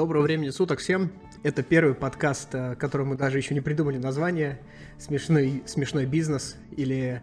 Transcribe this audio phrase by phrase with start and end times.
[0.00, 1.12] Доброго времени суток всем.
[1.42, 4.58] Это первый подкаст, э, который мы даже еще не придумали название.
[4.96, 7.20] Смешной, смешной бизнес или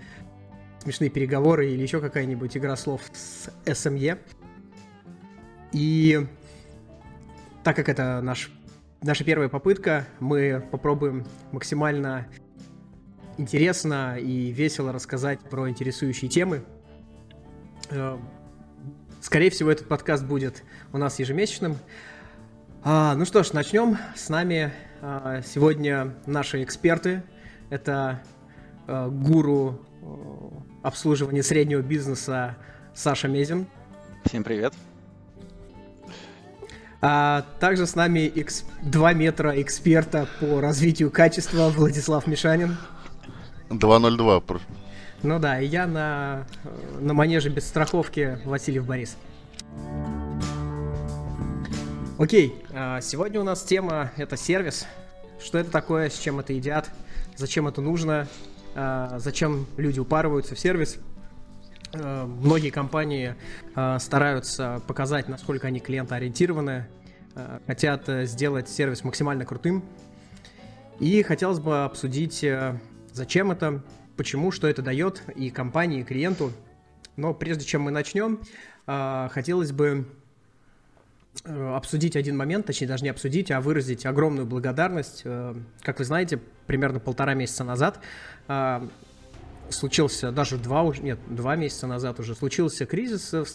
[0.83, 4.19] смешные переговоры или еще какая-нибудь игра слов с SME.
[5.71, 6.27] И
[7.63, 8.51] так как это наш,
[9.01, 12.27] наша первая попытка, мы попробуем максимально
[13.39, 16.61] интересно и весело рассказать про интересующие темы.
[17.89, 18.19] Э,
[19.19, 20.61] скорее всего, этот подкаст будет
[20.93, 21.75] у нас ежемесячным.
[22.83, 23.97] А, ну что ж, начнем.
[24.15, 27.23] С нами а, сегодня наши эксперты.
[27.69, 28.21] Это
[28.87, 32.55] а, гуру а, обслуживания среднего бизнеса
[32.93, 33.67] Саша Мезин.
[34.25, 34.73] Всем привет.
[37.01, 38.63] А также с нами экс...
[38.83, 42.77] 2 метра эксперта по развитию качества Владислав Мишанин.
[43.69, 44.41] 202.
[45.23, 46.45] Ну да, и я на,
[46.99, 49.17] на манеже без страховки Васильев Борис.
[52.19, 54.87] Окей, а, сегодня у нас тема это сервис.
[55.39, 56.89] Что это такое, с чем это едят,
[57.35, 58.27] зачем это нужно,
[58.73, 60.97] а, зачем люди упарываются в сервис.
[61.93, 63.35] А, многие компании
[63.99, 66.87] стараются показать, насколько они клиентоориентированы,
[67.67, 69.83] хотят э, сделать сервис максимально крутым.
[70.99, 72.79] И хотелось бы обсудить, э,
[73.13, 73.83] зачем это,
[74.15, 76.51] почему, что это дает и компании, и клиенту.
[77.15, 78.41] Но прежде чем мы начнем,
[78.87, 80.07] хотелось бы
[81.45, 85.21] обсудить один момент, точнее даже не обсудить, а выразить огромную благодарность.
[85.23, 87.99] Э, как вы знаете, примерно полтора месяца назад
[88.47, 88.87] э,
[89.69, 93.45] случился, даже два уже, нет, два месяца назад уже, случился кризис в,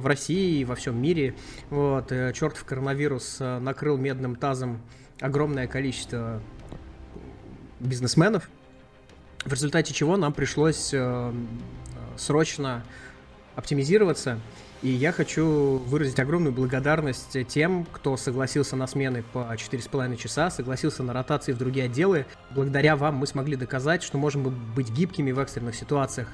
[0.00, 1.34] в России и во всем мире.
[1.70, 4.80] Вот, чертов коронавирус накрыл медным тазом
[5.20, 6.40] огромное количество
[7.80, 8.48] бизнесменов,
[9.44, 10.94] в результате чего нам пришлось
[12.16, 12.84] срочно
[13.56, 14.40] оптимизироваться–
[14.82, 21.02] и я хочу выразить огромную благодарность тем, кто согласился на смены по 4,5 часа, согласился
[21.02, 22.26] на ротации в другие отделы.
[22.50, 24.44] Благодаря вам мы смогли доказать, что можем
[24.74, 26.28] быть гибкими в экстренных ситуациях.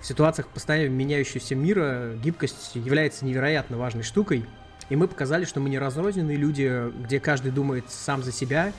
[0.00, 4.44] В ситуациях постоянно меняющегося мира гибкость является невероятно важной штукой.
[4.90, 8.72] И мы показали, что мы не разрозненные люди, где каждый думает сам за себя,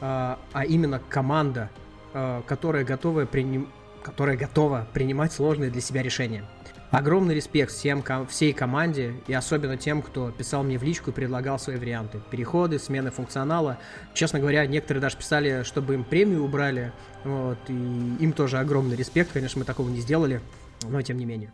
[0.00, 1.70] а, а именно команда,
[2.12, 3.68] а, которая готова, приним...
[4.02, 6.44] которая готова принимать сложные для себя решения.
[6.90, 11.58] Огромный респект всем, всей команде и особенно тем, кто писал мне в личку и предлагал
[11.58, 12.18] свои варианты.
[12.30, 13.78] Переходы, смены функционала.
[14.14, 16.92] Честно говоря, некоторые даже писали, чтобы им премию убрали.
[17.24, 19.32] Вот, и им тоже огромный респект.
[19.32, 20.40] Конечно, мы такого не сделали,
[20.82, 21.52] но тем не менее.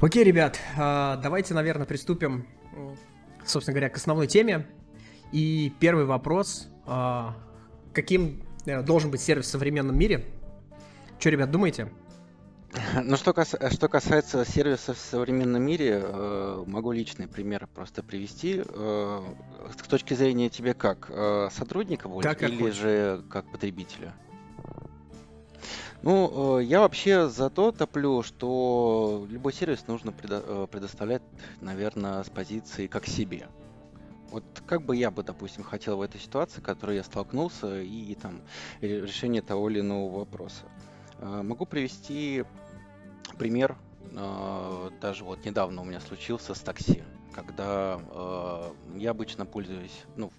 [0.00, 2.46] Окей, ребят, а, давайте, наверное, приступим,
[3.44, 4.66] собственно говоря, к основной теме.
[5.32, 6.68] И первый вопрос.
[6.86, 7.36] А,
[7.92, 10.24] каким э, должен быть сервис в современном мире?
[11.18, 11.90] Что, ребят, думаете?
[13.02, 13.54] Ну, что, кас...
[13.70, 18.62] что касается сервисов в современном мире, э, могу личный пример просто привести.
[18.64, 19.20] Э,
[19.70, 21.10] с точки зрения тебе как?
[21.10, 22.76] Э, сотрудника больше как или хочешь.
[22.76, 24.14] же как потребителя?
[26.02, 31.22] Ну, э, я вообще за то топлю, что любой сервис нужно предо- э, предоставлять,
[31.60, 33.46] наверное, с позиции как себе.
[34.30, 38.14] Вот как бы я бы, допустим, хотел в этой ситуации, в которой я столкнулся, и
[38.14, 38.40] там
[38.80, 40.64] решение того или иного вопроса.
[41.22, 42.44] Э, могу привести
[43.38, 43.76] пример.
[44.12, 47.02] Э, даже вот недавно у меня случился с такси,
[47.32, 50.30] когда э, я обычно пользуюсь, ну,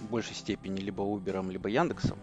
[0.00, 2.18] в большей степени либо Uber, либо Яндексом.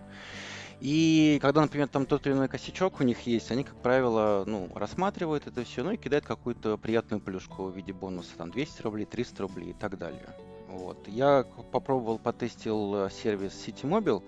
[0.80, 4.70] И когда, например, там тот или иной косячок у них есть, они, как правило, ну,
[4.76, 9.06] рассматривают это все, ну и кидают какую-то приятную плюшку в виде бонуса, там 200 рублей,
[9.06, 10.36] 300 рублей и так далее.
[10.68, 11.08] Вот.
[11.08, 14.24] Я попробовал, потестил сервис City Mobile.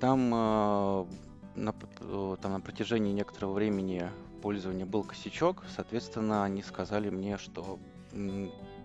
[0.00, 0.30] Там
[1.54, 4.08] на, э, там, на протяжении некоторого времени
[4.44, 7.78] пользования был косячок, соответственно, они сказали мне, что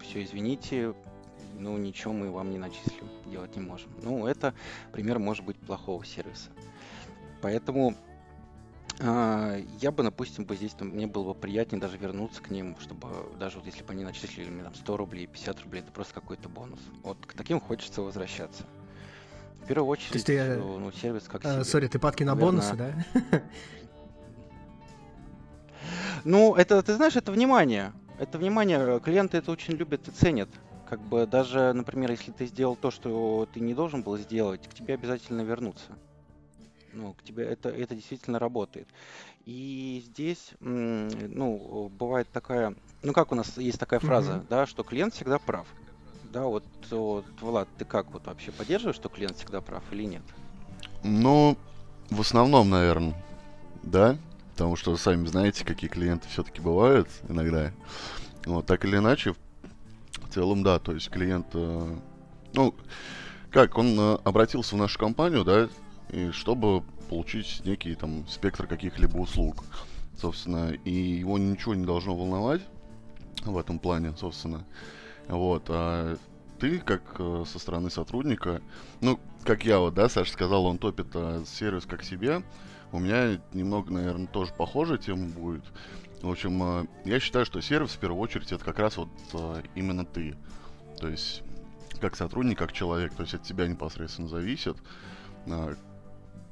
[0.02, 0.94] все, извините,
[1.58, 3.92] ну ничего мы вам не начислим, делать не можем.
[4.02, 4.54] Ну, это
[4.94, 6.50] пример, может быть, плохого сервиса.
[7.42, 7.94] Поэтому
[9.00, 12.78] э, я бы, допустим, бы здесь там, мне было бы приятнее даже вернуться к ним,
[12.80, 16.14] чтобы даже вот если бы они начислили мне там 100 рублей, 50 рублей, это просто
[16.14, 16.80] какой-то бонус.
[17.04, 18.64] Вот к таким хочется возвращаться
[19.70, 22.74] первую очередь, То есть ты, э, ну, сервис как э, Сори, ты падки на Наверное...
[22.74, 23.42] бонусы, да?
[26.24, 27.94] Ну, это, ты знаешь, это внимание.
[28.18, 29.00] Это внимание.
[29.00, 30.50] Клиенты это очень любят и ценят.
[30.90, 34.74] Как бы даже, например, если ты сделал то, что ты не должен был сделать, к
[34.74, 35.92] тебе обязательно вернутся.
[36.94, 38.88] Ну, к тебе это, это действительно работает.
[39.46, 44.48] И здесь, ну, бывает такая, ну, как у нас есть такая фраза, mm-hmm.
[44.50, 45.68] да, что клиент всегда прав
[46.32, 50.22] да, вот, вот, Влад, ты как вот вообще поддерживаешь, что клиент всегда прав или нет?
[51.04, 51.58] Ну,
[52.10, 53.16] в основном, наверное,
[53.84, 54.18] да,
[54.60, 57.72] потому что сами знаете, какие клиенты все-таки бывают иногда.
[58.46, 59.34] Вот, так или иначе,
[60.12, 61.96] в целом, да, то есть клиент э,
[62.54, 62.76] Ну,
[63.52, 65.70] как, он э, обратился в нашу компанию, да,
[66.10, 69.64] и чтобы получить некий там спектр каких-либо услуг,
[70.18, 72.62] собственно, и его ничего не должно волновать
[73.46, 74.66] в этом плане, собственно.
[75.30, 76.18] Вот, а
[76.60, 78.62] ты, как э, со стороны сотрудника,
[79.00, 82.44] ну, как я вот, да, Саша сказал, он топит а, сервис как себе,
[82.92, 85.64] у меня немного, наверное, тоже похожая тема будет.
[86.22, 89.62] В общем, э, я считаю, что сервис в первую очередь это как раз вот э,
[89.76, 90.36] именно ты.
[91.00, 91.44] То есть,
[92.02, 94.76] как сотрудник, как человек, то есть от тебя непосредственно зависит,
[95.46, 95.76] э,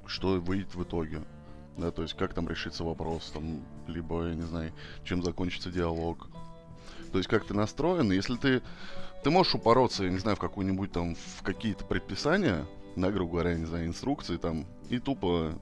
[0.05, 1.23] что выйдет в итоге.
[1.77, 4.73] Да, то есть как там решится вопрос, там, либо, я не знаю,
[5.03, 6.27] чем закончится диалог.
[7.11, 8.61] То есть как ты настроен, если ты...
[9.23, 13.55] Ты можешь упороться, я не знаю, в какую-нибудь там, в какие-то предписания, да, грубо говоря,
[13.55, 15.59] не знаю, инструкции там, и тупо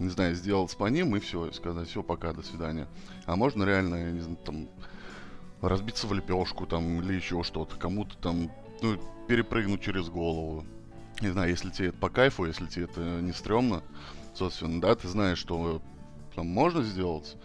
[0.00, 2.88] не знаю, сделать по ним и все, и сказать, все, пока, до свидания.
[3.26, 4.68] А можно реально, я не знаю, там,
[5.60, 8.50] разбиться в лепешку там или еще что-то, кому-то там,
[8.82, 8.98] ну,
[9.28, 10.64] перепрыгнуть через голову.
[11.20, 13.82] Не знаю, если тебе это по кайфу, если тебе это не стрёмно,
[14.34, 15.82] собственно, да, ты знаешь, что
[16.34, 17.36] там можно сделать,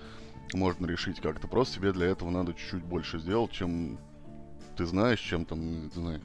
[0.53, 1.47] можно решить как-то.
[1.47, 3.99] Просто тебе для этого надо чуть-чуть больше сделать, чем
[4.75, 6.21] ты знаешь, чем там, не знаю,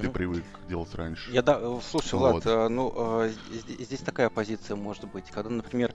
[0.00, 1.30] ты привык делать раньше.
[1.32, 2.44] Я да, э, слушай, вот.
[2.44, 3.32] Влад, э, ну э,
[3.78, 5.94] здесь такая позиция может быть, когда, например,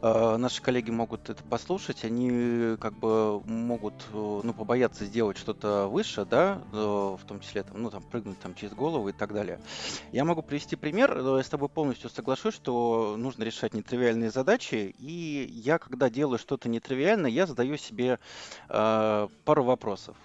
[0.00, 6.62] наши коллеги могут это послушать, они как бы могут, ну, побояться сделать что-то выше, да,
[6.72, 9.60] в том числе там, ну, там прыгнуть там через голову и так далее.
[10.12, 15.50] Я могу привести пример, я с тобой полностью соглашусь, что нужно решать нетривиальные задачи, и
[15.52, 18.18] я, когда делаю что-то нетривиальное, я задаю себе
[18.68, 20.16] пару вопросов.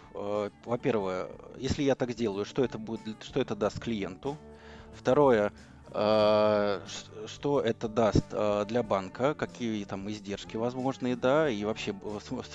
[0.65, 4.37] Во-первых, если я так сделаю, что это будет что это даст клиенту.
[4.95, 5.51] Второе,
[5.91, 6.79] э,
[7.27, 11.93] что это даст э, для банка, какие там издержки возможные, да, и вообще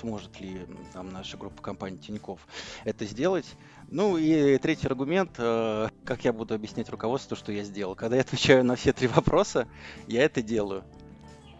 [0.00, 2.40] сможет ли там наша группа компаний Тиньков
[2.84, 3.46] это сделать.
[3.88, 7.94] Ну и третий аргумент, э, как я буду объяснять руководству, что я сделал.
[7.94, 9.68] Когда я отвечаю на все три вопроса,
[10.06, 10.84] я это делаю.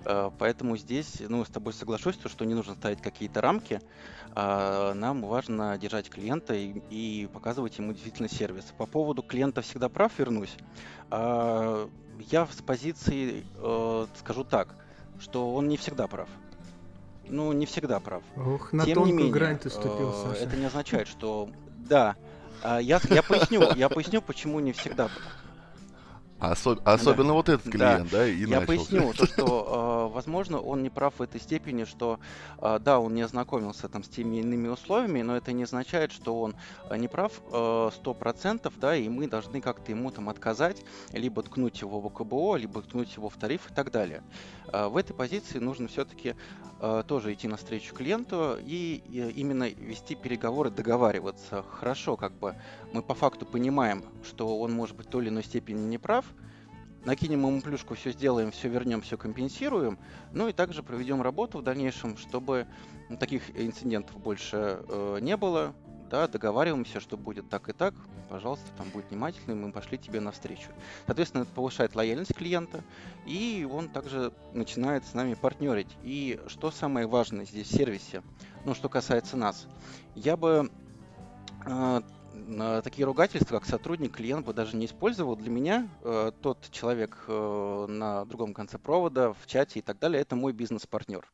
[0.05, 3.81] Э, поэтому здесь, ну, с тобой соглашусь, то, что не нужно ставить какие-то рамки.
[4.35, 8.65] А нам важно держать клиента и, и показывать ему действительно сервис.
[8.77, 10.55] По поводу клиента всегда прав вернусь.
[11.11, 11.89] А,
[12.31, 14.75] я с позиции э, скажу так,
[15.19, 16.29] что он не всегда прав.
[17.29, 18.23] Ну, не всегда прав.
[18.37, 20.45] Ох, на Тем тонкую не менее, грань ты ступил, э, Саша.
[20.45, 21.49] Это не означает, что...
[21.77, 22.17] Да,
[22.63, 25.09] а, я, я поясню, я поясню, почему не всегда
[26.41, 26.81] Особ...
[26.85, 27.35] Особенно да.
[27.35, 28.67] вот этот клиент, да, да и Я начался.
[28.67, 32.19] поясню, то, что, э, возможно, он не прав в этой степени, что,
[32.59, 36.41] э, да, он не ознакомился там с теми иными условиями, но это не означает, что
[36.41, 36.55] он
[36.89, 37.33] э, не прав
[37.93, 42.57] сто процентов, да, и мы должны как-то ему там отказать, либо ткнуть его в ОКБО,
[42.57, 44.23] либо ткнуть его в тариф и так далее.
[44.73, 46.37] В этой позиции нужно все-таки
[47.07, 49.03] тоже идти навстречу клиенту и
[49.37, 51.63] именно вести переговоры, договариваться.
[51.63, 52.55] Хорошо, как бы
[52.93, 56.25] мы по факту понимаем, что он может быть в той или иной степени не прав,
[57.05, 59.99] накинем ему плюшку, все сделаем, все вернем, все компенсируем,
[60.33, 62.67] ну и также проведем работу в дальнейшем, чтобы
[63.19, 65.75] таких инцидентов больше э, не было,
[66.11, 67.95] да, договариваемся, что будет так и так,
[68.29, 70.71] пожалуйста, там будет внимательный, мы пошли тебе навстречу.
[71.07, 72.83] Соответственно, это повышает лояльность клиента,
[73.27, 75.97] и он также начинает с нами партнерить.
[76.03, 78.23] И что самое важное здесь в сервисе,
[78.65, 79.67] ну, что касается нас,
[80.15, 80.71] я бы
[81.65, 82.01] э,
[82.83, 85.37] такие ругательства, как сотрудник, клиент бы даже не использовал.
[85.37, 90.21] Для меня э, тот человек э, на другом конце провода, в чате и так далее,
[90.21, 91.27] это мой бизнес-партнер.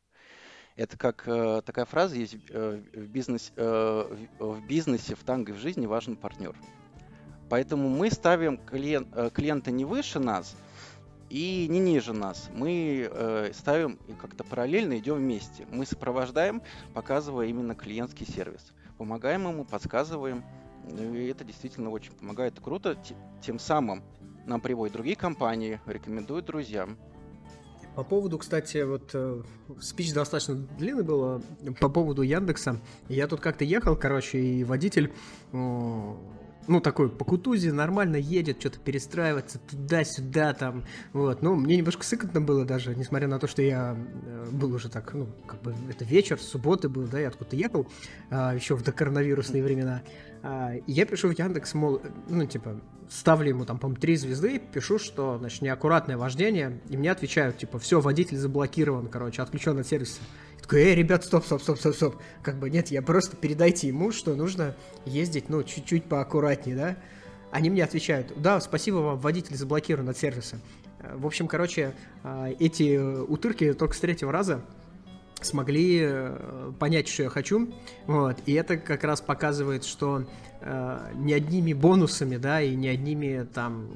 [0.77, 5.55] Это как э, такая фраза есть э, в, бизнес, э, в бизнесе, в танго и
[5.55, 6.55] в жизни важен партнер.
[7.49, 10.55] Поэтому мы ставим клиент, э, клиента не выше нас
[11.29, 12.49] и не ниже нас.
[12.53, 13.11] Мы
[13.53, 15.65] ставим как-то параллельно, идем вместе.
[15.69, 16.61] Мы сопровождаем,
[16.93, 18.71] показывая именно клиентский сервис.
[18.97, 20.43] Помогаем ему, подсказываем,
[20.89, 22.59] и это действительно очень помогает.
[22.59, 22.97] Круто.
[23.41, 24.03] Тем самым
[24.45, 26.97] нам приводят другие компании, рекомендуют друзьям.
[27.95, 29.41] По поводу, кстати, вот э,
[29.81, 32.79] спич достаточно длинный был э, по поводу Яндекса.
[33.09, 35.11] Я тут как-то ехал, короче, и водитель
[35.51, 36.13] э,
[36.67, 40.83] ну, такой по кутузе нормально едет, что-то перестраивается туда-сюда там,
[41.13, 41.41] вот.
[41.41, 45.13] Ну, мне немножко сыкотно было даже, несмотря на то, что я э, был уже так,
[45.13, 47.87] ну, как бы это вечер, субботы был, да, я откуда-то ехал,
[48.29, 50.01] а, еще в докоронавирусные времена.
[50.43, 54.99] А, я пишу в Яндекс, мол, ну, типа, ставлю ему там, по-моему, три звезды, пишу,
[54.99, 60.19] что, значит, неаккуратное вождение, и мне отвечают, типа, все, водитель заблокирован, короче, отключен от сервиса
[60.61, 62.15] такой, эй, ребят, стоп, стоп, стоп, стоп, стоп.
[62.41, 66.97] Как бы, нет, я просто передайте ему, что нужно ездить, ну, чуть-чуть поаккуратнее, да.
[67.51, 70.59] Они мне отвечают, да, спасибо вам, водитель заблокирован от сервиса.
[71.13, 74.61] В общем, короче, а, эти утырки только с третьего раза
[75.45, 77.73] смогли э, понять, что я хочу.
[78.05, 78.37] Вот.
[78.45, 80.25] И это как раз показывает, что
[80.61, 83.89] э, не одними бонусами, да, и не одними там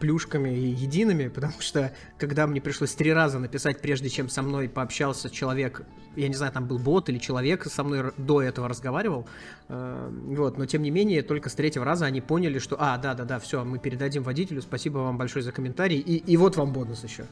[0.00, 4.68] плюшками и едиными, потому что когда мне пришлось три раза написать, прежде чем со мной
[4.68, 5.82] пообщался человек,
[6.16, 9.26] я не знаю, там был бот или человек со мной до этого разговаривал,
[9.68, 13.38] э, вот, но тем не менее, только с третьего раза они поняли, что, а, да-да-да,
[13.38, 17.26] все, мы передадим водителю, спасибо вам большое за комментарий, и, и вот вам бонус еще.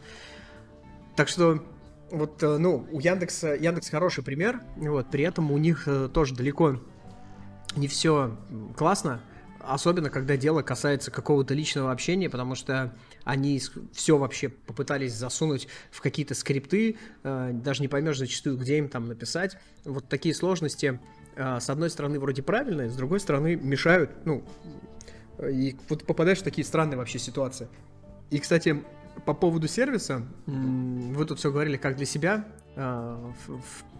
[1.15, 1.63] Так что
[2.13, 6.35] вот, э, ну, у Яндекса, Яндекс хороший пример, вот, при этом у них э, тоже
[6.35, 6.79] далеко
[7.75, 8.37] не все
[8.77, 9.23] классно,
[9.61, 13.63] особенно когда дело касается какого-то личного общения, потому что они
[13.95, 19.07] все вообще попытались засунуть в какие-то скрипты, э, даже не поймешь зачастую, где им там
[19.07, 19.57] написать.
[19.85, 21.01] Вот такие сложности,
[21.35, 24.45] с одной стороны, вроде правильные, с другой стороны, мешают, ну,
[25.43, 27.69] и вот попадаешь в такие странные вообще ситуации.
[28.29, 28.85] И, кстати,
[29.25, 32.47] по поводу сервиса, вы тут все говорили как для себя.
[32.77, 33.33] А,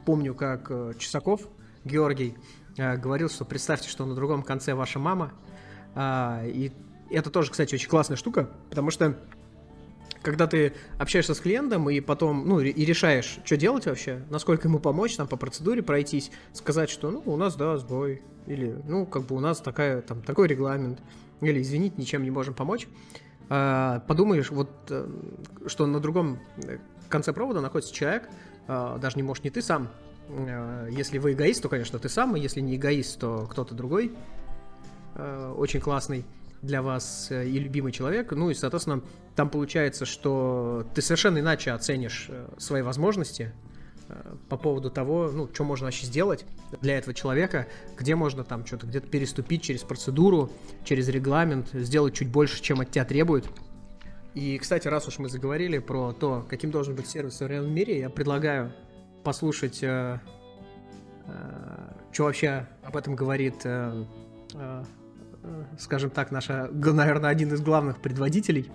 [0.05, 1.43] помню, как э, Чесаков
[1.85, 2.37] Георгий
[2.77, 5.33] э, говорил, что представьте, что на другом конце ваша мама.
[5.95, 6.73] А, и
[7.11, 9.19] это тоже, кстати, очень классная штука, потому что
[10.23, 14.79] когда ты общаешься с клиентом и потом, ну, и решаешь, что делать вообще, насколько ему
[14.79, 19.25] помочь, там, по процедуре пройтись, сказать, что, ну, у нас, да, сбой, или, ну, как
[19.25, 21.01] бы у нас такая, там, такой регламент,
[21.41, 23.32] или, извините, ничем не можем помочь, а,
[24.07, 25.07] подумаешь, вот, э,
[25.67, 26.79] что на другом э,
[27.09, 28.29] конце провода находится человек,
[28.67, 29.89] а, даже не может не ты сам.
[30.29, 34.15] А, если вы эгоист, то, конечно, ты сам, и если не эгоист, то кто-то другой
[35.59, 36.25] очень классный
[36.63, 38.33] для вас э, и любимый человек.
[38.33, 39.03] Ну и, соответственно,
[39.37, 43.53] там получается, что ты совершенно иначе оценишь свои возможности,
[44.49, 46.45] по поводу того, ну, что можно вообще сделать
[46.81, 47.67] для этого человека,
[47.97, 50.51] где можно там что-то где-то переступить через процедуру,
[50.85, 53.47] через регламент, сделать чуть больше, чем от тебя требуют.
[54.35, 57.99] И, кстати, раз уж мы заговорили про то, каким должен быть сервис в современном мире,
[57.99, 58.73] я предлагаю
[59.25, 60.19] послушать, э,
[61.27, 64.05] э, что вообще об этом говорит, э,
[64.55, 64.85] э,
[65.79, 68.71] скажем так, наша, наверное, один из главных предводителей.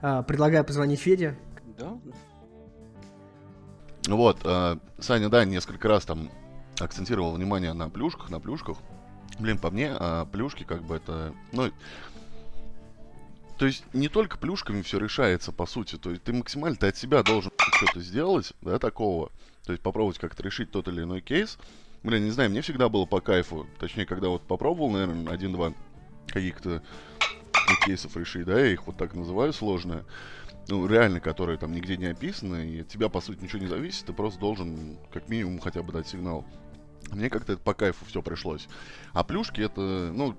[0.00, 1.36] Э, предлагаю позвонить Феде.
[1.78, 1.98] Да,
[4.08, 6.30] вот, э, Саня, да, несколько раз там
[6.78, 8.78] акцентировал внимание на плюшках, на плюшках.
[9.38, 11.70] Блин, по мне, а плюшки как бы это, ну,
[13.58, 15.96] то есть не только плюшками все решается, по сути.
[15.96, 19.30] То есть ты максимально ты от себя должен что-то сделать, да, такого.
[19.64, 21.58] То есть попробовать как-то решить тот или иной кейс.
[22.02, 23.68] Блин, не знаю, мне всегда было по кайфу.
[23.78, 25.72] Точнее, когда вот попробовал, наверное, один-два
[26.26, 26.82] каких-то
[27.84, 30.04] кейсов решить, да, я их вот так называю, сложные
[30.68, 34.06] ну, реально, которые там нигде не описаны, и от тебя, по сути, ничего не зависит,
[34.06, 36.44] ты просто должен как минимум хотя бы дать сигнал.
[37.10, 38.68] Мне как-то это по кайфу все пришлось.
[39.12, 40.36] А плюшки это, ну,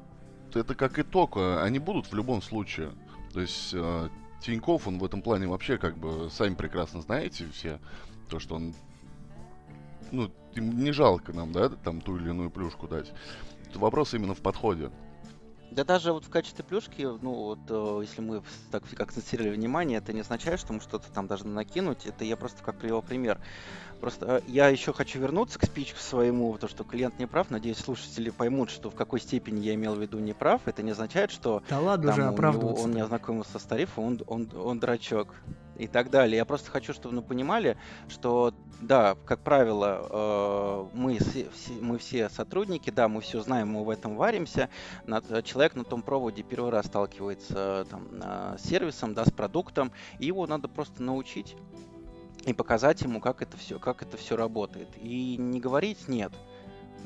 [0.53, 2.92] это как итог, а, они будут в любом случае.
[3.34, 4.10] То есть э,
[4.42, 7.80] Тиньков, он в этом плане вообще как бы, сами прекрасно знаете все,
[8.30, 8.74] то, что он,
[10.12, 13.12] ну, не жалко нам, да, там ту или иную плюшку дать.
[13.74, 14.92] Вопрос именно в подходе.
[15.74, 20.13] Да даже вот в качестве плюшки, ну вот э, если мы так акцентировали внимание, это
[20.13, 22.06] не означает, что мы что-то там должны накинуть.
[22.06, 23.39] Это я просто как привел пример.
[24.00, 27.50] Просто э, я еще хочу вернуться к спичку своему, то что клиент не прав.
[27.50, 30.62] Надеюсь, слушатели поймут, что в какой степени я имел в виду не прав.
[30.65, 34.22] Это не означает, что да ладно там, уже него, он не ознакомился с тарифом, он,
[34.27, 35.34] он, он дурачок
[35.77, 36.38] и так далее.
[36.38, 37.77] Я просто хочу, чтобы вы понимали,
[38.10, 41.20] что да, как правило, э, мы,
[41.82, 44.70] мы все сотрудники, да, мы все знаем, мы в этом варимся.
[45.44, 50.46] Человек на том проводе первый раз сталкивается там, с сервисом, да, с продуктом, и его
[50.48, 51.56] надо просто научить
[52.46, 54.89] и показать ему, как это все, как это все работает.
[54.98, 56.34] И не говорить нет.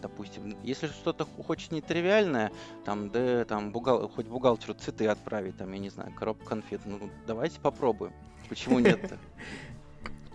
[0.01, 2.51] Допустим, если что-то хочет нетривиальное,
[2.85, 7.09] там, да, там, бухгал, хоть бухгалтеру цветы отправить, там, я не знаю, коробку конфет, ну,
[7.25, 8.13] давайте попробуем.
[8.49, 9.17] Почему нет-то?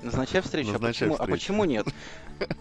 [0.02, 0.72] Назначай встречу.
[0.72, 1.86] Назначай а, почему, а почему нет?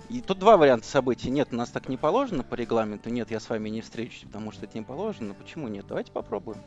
[0.09, 1.31] И тут два варианта событий.
[1.31, 3.09] Нет, у нас так не положено по регламенту.
[3.09, 5.33] Нет, я с вами не встречусь, потому что это не положено.
[5.33, 5.85] Почему нет?
[5.87, 6.59] Давайте попробуем.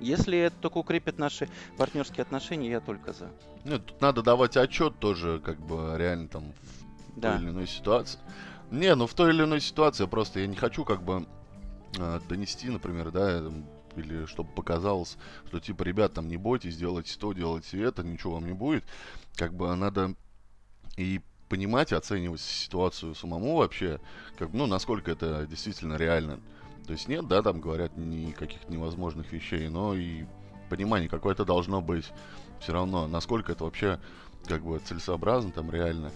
[0.00, 3.30] Если это только укрепит наши партнерские отношения, я только за.
[3.64, 7.32] Нет, тут надо давать отчет тоже, как бы реально там в да.
[7.32, 8.18] той или иной ситуации.
[8.70, 11.26] Не, ну в той или иной ситуации просто я не хочу как бы
[11.98, 13.42] э, донести, например, да,
[13.96, 18.46] или чтобы показалось, что типа, ребят, там не бойтесь, делайте то, делайте это, ничего вам
[18.46, 18.84] не будет.
[19.36, 20.14] Как бы надо
[20.96, 24.00] и понимать, оценивать ситуацию самому вообще,
[24.38, 26.40] как, ну, насколько это действительно реально.
[26.86, 30.24] То есть нет, да, там говорят никаких невозможных вещей, но и
[30.68, 32.10] понимание какое-то должно быть
[32.60, 34.00] все равно, насколько это вообще
[34.46, 36.10] как бы целесообразно, там реально.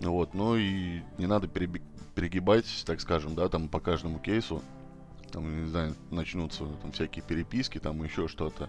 [0.00, 4.62] Вот, ну и не надо перегибать, так скажем, да, там по каждому кейсу.
[5.32, 8.68] Там, не знаю, начнутся там всякие переписки, там еще что-то.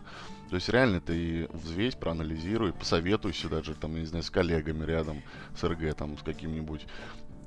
[0.49, 5.21] То есть реально ты взвесь, проанализируй, посоветуйся даже, там, не знаю, с коллегами рядом,
[5.55, 6.87] с РГ, там, с каким-нибудь,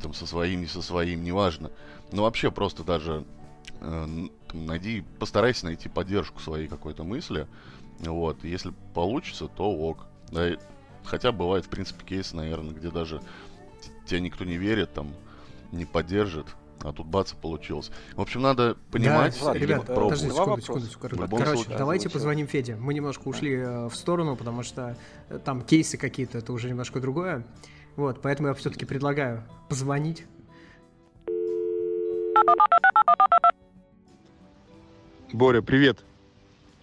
[0.01, 1.71] там, со своим, не со своим, неважно.
[2.13, 3.25] Но вообще просто даже
[3.81, 7.49] э, там, найди, постарайся найти поддержку своей какой-то мысли,
[8.01, 10.07] вот, если получится, то ок.
[10.31, 10.57] Да,
[11.05, 13.23] хотя бывает, в принципе, кейсы, наверное, где даже
[14.07, 15.15] тебя никто не верит, там,
[15.73, 16.47] не поддержит,
[16.87, 17.91] а тут бац, получилось.
[18.15, 21.17] В общем, надо понимать, да, ребят, подождите секунду, секунду, секунду.
[21.17, 22.77] Короче, случае, давайте позвоним Феде.
[22.77, 24.97] Мы немножко ушли э, в сторону, потому что
[25.29, 27.45] э, там кейсы какие-то, это уже немножко другое.
[27.97, 30.27] Вот, поэтому я все-таки предлагаю позвонить.
[35.33, 36.05] Боря, привет.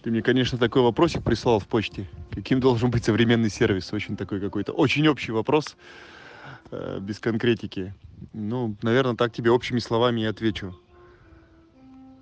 [0.02, 2.06] Ты мне, конечно, такой вопросик прислал в почте.
[2.30, 3.90] Каким должен быть современный сервис?
[3.94, 5.76] Очень такой какой-то, очень общий вопрос,
[7.00, 7.94] без конкретики.
[8.32, 10.74] Ну, наверное, так тебе общими словами и отвечу.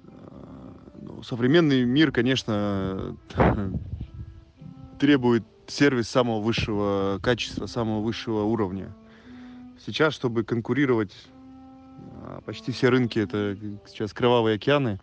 [0.07, 3.17] Э, ну, современный мир, конечно,
[4.99, 8.93] требует сервис самого высшего качества, самого высшего уровня.
[9.85, 11.13] Сейчас, чтобы конкурировать,
[12.23, 13.57] а, почти все рынки это
[13.87, 15.01] сейчас кровавые океаны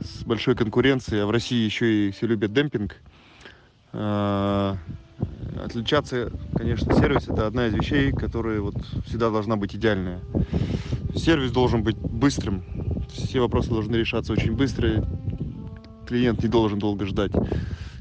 [0.00, 2.96] с большой конкуренцией, а в России еще и все любят демпинг.
[5.64, 10.20] Отличаться, конечно, сервис это одна из вещей, которая вот всегда должна быть идеальная.
[11.16, 12.62] Сервис должен быть быстрым,
[13.12, 15.04] все вопросы должны решаться очень быстро,
[16.06, 17.32] клиент не должен долго ждать.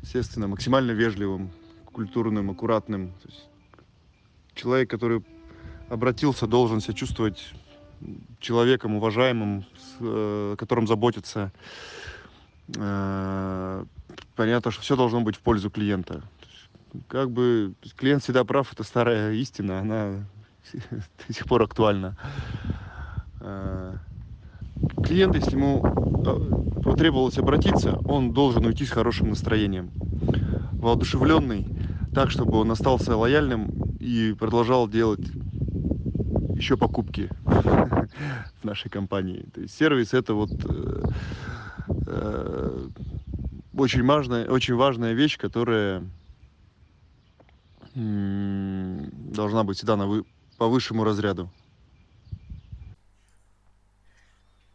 [0.01, 1.51] Естественно, максимально вежливым,
[1.91, 3.09] культурным, аккуратным.
[3.23, 3.49] То есть
[4.53, 5.23] человек, который
[5.89, 7.53] обратился, должен себя чувствовать
[8.39, 11.51] человеком уважаемым, с, э, которым заботится.
[12.75, 13.83] Э,
[14.35, 16.23] понятно, что все должно быть в пользу клиента.
[17.07, 20.25] Как бы клиент всегда прав, это старая истина, она
[21.27, 22.17] до сих пор актуальна.
[23.39, 23.95] Э,
[25.03, 29.91] клиент, если ему э, потребовалось обратиться, он должен уйти с хорошим настроением,
[30.73, 31.67] воодушевленный,
[32.13, 35.27] так, чтобы он остался лояльным и продолжал делать
[36.55, 39.45] еще покупки в нашей компании.
[39.53, 41.03] То есть сервис это вот э,
[42.07, 42.87] э,
[43.73, 46.03] очень важная, очень важная вещь, которая
[47.97, 50.23] должна быть всегда на вы,
[50.57, 51.51] по высшему разряду.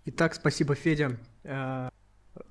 [0.07, 1.17] Итак, спасибо, Федя.
[1.45, 1.89] Э,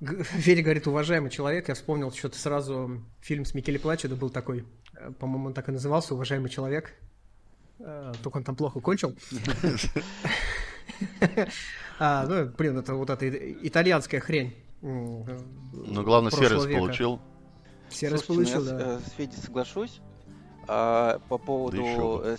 [0.00, 5.10] Федя говорит, уважаемый человек, я вспомнил что-то сразу фильм с Микеле Плачедо был такой, э,
[5.12, 6.94] по-моему, он так и назывался, уважаемый человек.
[7.78, 9.14] Э, только он там плохо кончил.
[11.98, 14.54] А, ну, блин, это вот эта итальянская хрень.
[14.80, 15.24] Ну,
[16.02, 17.20] главное, сервис получил.
[17.88, 18.98] Сервис получил, ну, да.
[18.98, 20.00] С Федей соглашусь.
[20.68, 21.76] А, по поводу...
[21.78, 22.36] Да еще э,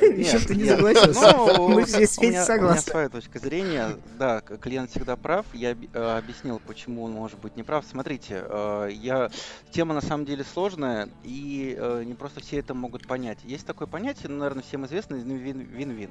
[0.00, 1.34] э, Еще нет, ты не согласился.
[1.36, 2.90] Ну, Мы все с Федей меня- У меня согласны.
[2.90, 3.96] своя точка зрения.
[4.18, 5.46] Да, клиент всегда прав.
[5.52, 7.84] Я э, объяснил, почему он может быть неправ.
[7.88, 8.44] Смотрите,
[8.90, 9.30] я...
[9.70, 13.38] тема на самом деле сложная, и не просто все это могут понять.
[13.44, 16.10] Есть такое понятие, ну, наверное, всем известное, вин- вин-вин.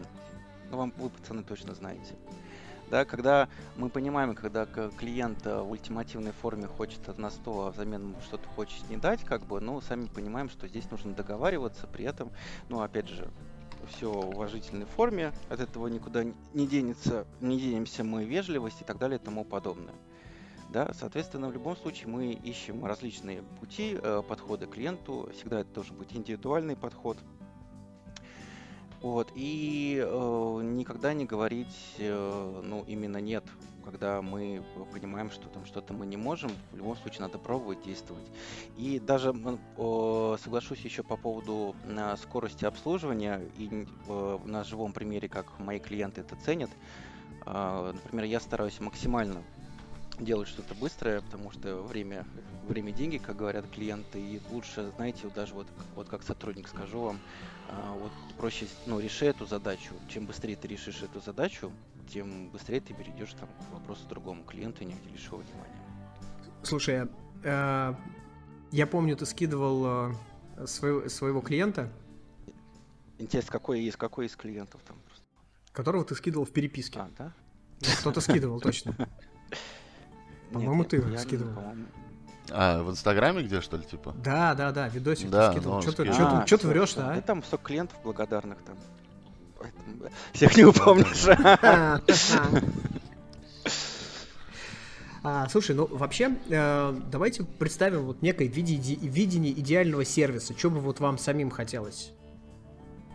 [0.71, 2.15] Ну, вам, вы, пацаны, точно знаете.
[2.91, 7.71] Да, когда мы понимаем, когда клиент э, в ультимативной форме хочет от нас то, а
[7.71, 12.03] взамен что-то хочет не дать, как бы, ну, сами понимаем, что здесь нужно договариваться, при
[12.03, 12.33] этом,
[12.67, 13.31] ну, опять же,
[13.87, 18.97] все в уважительной форме, от этого никуда не денется, не денемся мы вежливость и так
[18.97, 19.95] далее и тому подобное.
[20.67, 25.29] Да, соответственно, в любом случае мы ищем различные пути э, подхода клиенту.
[25.33, 27.17] Всегда это должен быть индивидуальный подход.
[29.01, 33.43] Вот, и э, никогда не говорить, э, ну, именно нет,
[33.83, 38.27] когда мы понимаем, что там что-то мы не можем, в любом случае надо пробовать, действовать.
[38.77, 39.33] И даже
[39.77, 45.79] о, соглашусь еще по поводу э, скорости обслуживания, и э, на живом примере, как мои
[45.79, 46.69] клиенты это ценят.
[47.43, 49.41] А, Например, я стараюсь максимально
[50.21, 52.25] делать что-то быстрое, потому что время,
[52.67, 57.19] время деньги, как говорят клиенты, и лучше, знаете, даже вот, вот как сотрудник скажу вам,
[57.69, 59.93] а, вот проще, ну, реши эту задачу.
[60.07, 61.71] Чем быстрее ты решишь эту задачу,
[62.11, 65.81] тем быстрее ты перейдешь там к вопросу другому клиенту и не уделишь его внимания.
[66.63, 67.07] Слушай,
[67.43, 67.93] э,
[68.71, 70.15] я помню, ты скидывал
[70.65, 71.91] своего, своего клиента,
[73.21, 75.23] Интересно, какой из какой из клиентов там просто?
[75.73, 76.99] которого ты скидывал в переписке.
[76.99, 77.33] А, да?
[77.99, 78.95] Кто-то скидывал, точно.
[80.53, 81.53] По-моему, ты я- не- скидывал.
[82.53, 84.13] А, в Инстаграме где, что ли, типа?
[84.23, 85.75] Да, да, да, видосик Да, ты скидывал.
[85.77, 86.17] ну, Что ты, скидывал.
[86.17, 87.09] чё А, ты, ты врешь-то, всё.
[87.13, 87.21] Да а?
[87.21, 88.75] там столько клиентов благодарных там.
[89.59, 91.27] Поэтому, Всех не упомнишь.
[95.23, 100.57] А, слушай, ну вообще, э, давайте представим вот некое види- иде- видение идеального сервиса.
[100.57, 102.11] Что бы вот вам самим хотелось?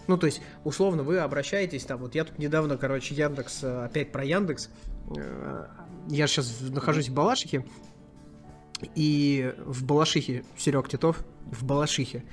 [0.06, 4.12] Ну, то есть, условно, вы обращаетесь там, вот я тут недавно, короче, Яндекс, э, опять
[4.12, 4.68] про Яндекс,
[5.16, 5.66] э,
[6.08, 7.64] я сейчас нахожусь в Балашихе,
[8.94, 12.24] и в Балашихе, Серег Титов, в Балашихе.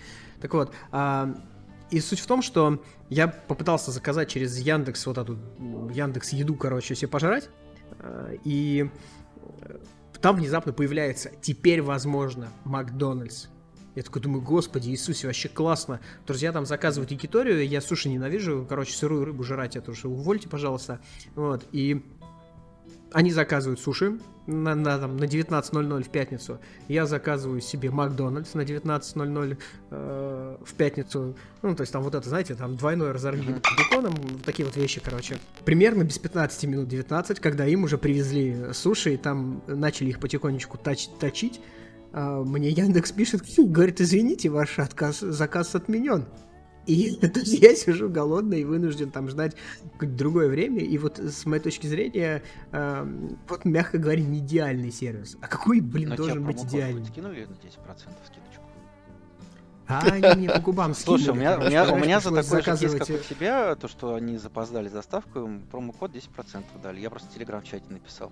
[0.42, 1.34] Так вот, а,
[1.90, 5.38] и суть в том, что я попытался заказать через Яндекс вот эту
[5.94, 7.50] Яндекс еду, короче, себе пожрать,
[8.00, 8.90] э, и
[10.22, 13.48] там внезапно появляется «Теперь возможно Макдональдс».
[13.96, 16.00] Я такой думаю, господи, Иисусе, вообще классно.
[16.26, 21.00] Друзья там заказывают якиторию, я суши ненавижу, короче, сырую рыбу жрать, это уже увольте, пожалуйста.
[21.36, 22.04] Вот, и
[23.14, 26.60] они заказывают суши на, на, там, на 19.00 в пятницу.
[26.88, 29.58] Я заказываю себе Макдональдс на 19.00
[29.92, 31.36] э, в пятницу.
[31.62, 35.38] Ну, то есть там вот это, знаете, там двойной разорвили беконом, такие вот вещи, короче.
[35.64, 40.78] Примерно без 15 минут 19, когда им уже привезли суши, и там начали их потихонечку
[40.78, 41.62] тач точить,
[42.12, 46.26] э, мне Яндекс пишет, говорит, извините, ваш отказ, заказ отменен.
[46.86, 49.56] И то есть я сижу голодный и вынужден там ждать
[49.94, 50.82] какое-то другое время.
[50.82, 55.38] И вот с моей точки зрения, э, вот, мягко говоря, не идеальный сервис.
[55.42, 57.06] А какой, блин, Но должен быть идеальный?
[57.06, 57.58] Скинули на 10%
[58.26, 58.64] скидочку?
[59.88, 61.24] А, они мне по губам скинули.
[61.24, 63.76] Слушай, у меня, у меня, у меня за такой же кейс, заказывать, как у тебя,
[63.76, 67.00] то, что они запоздали с доставкой, им промокод 10% дали.
[67.00, 68.32] Я просто в телеграм-чате написал.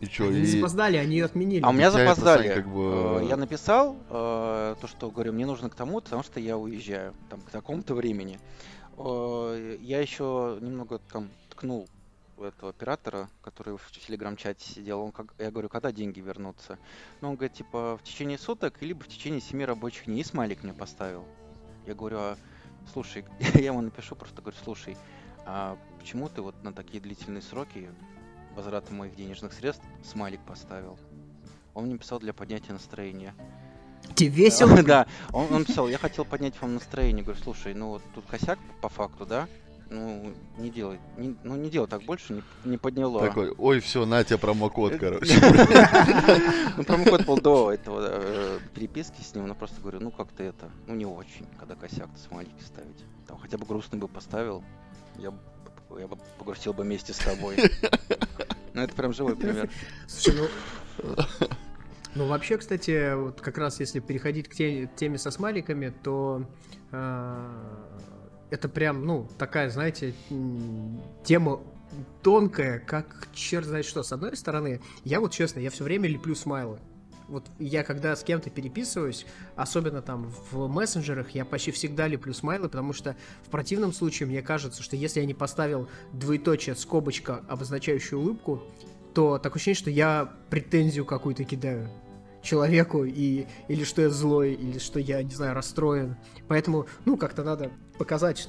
[0.00, 0.46] И чё, Они и...
[0.46, 1.62] запоздали, они ее отменили.
[1.64, 2.52] А у меня запоздали.
[2.52, 6.38] Как бы- Э, Я написал э, то, что говорю, мне нужно к тому, потому что
[6.38, 8.38] я уезжаю там к такому-то времени.
[8.98, 11.88] Э, Я еще немного там ткнул
[12.38, 15.00] этого оператора, который в телеграм-чате сидел.
[15.00, 16.78] Он как, я говорю, когда деньги вернутся?
[17.22, 20.20] Ну, он говорит, типа, в течение суток, либо в течение семи рабочих дней.
[20.20, 21.24] И смайлик мне поставил.
[21.86, 22.36] Я говорю, а,
[22.92, 24.98] слушай, я ему напишу, просто говорю, слушай,
[25.46, 27.88] а почему ты вот на такие длительные сроки
[28.56, 30.98] возврата моих денежных средств смайлик поставил?
[31.74, 33.34] Он мне писал для поднятия настроения.
[34.14, 34.82] Тебе весело?
[34.82, 37.22] Да, он, он писал, я хотел поднять вам настроение.
[37.22, 39.46] Говорю, слушай, ну вот тут косяк по факту, да?
[39.88, 43.20] Ну, не делай, не- ну не делай так больше, не, не подняло.
[43.20, 45.32] Такой, ой, все, на тебе промокод, короче.
[46.76, 50.70] Ну, промокод был до этого э, переписки с ним, но просто говорю, ну как-то это,
[50.88, 53.04] ну не очень, когда косяк смайлики ставить.
[53.28, 54.64] Там хотя бы грустный бы поставил,
[55.18, 55.38] я бы
[55.98, 57.56] я бы погрустил бы вместе с тобой.
[58.74, 59.70] Ну это прям живой пример.
[60.06, 61.16] Слушай, ну...
[62.14, 66.46] Ну, вообще, кстати, вот как раз если переходить к те- теме со смайликами, то
[66.90, 67.50] э,
[68.50, 70.14] это прям, ну, такая, знаете,
[71.24, 71.60] тема
[72.22, 74.02] тонкая, как черт знает что.
[74.02, 76.80] С одной стороны, я вот честно, я все время леплю смайлы.
[77.28, 82.68] Вот я когда с кем-то переписываюсь, особенно там в мессенджерах, я почти всегда леплю смайлы,
[82.68, 88.20] потому что в противном случае мне кажется, что если я не поставил двоеточие, скобочка, обозначающую
[88.20, 88.62] улыбку,
[89.14, 91.90] то такое ощущение, что я претензию какую-то кидаю
[92.42, 96.16] человеку, и, или что я злой, или что я, не знаю, расстроен.
[96.48, 98.48] Поэтому, ну, как-то надо показать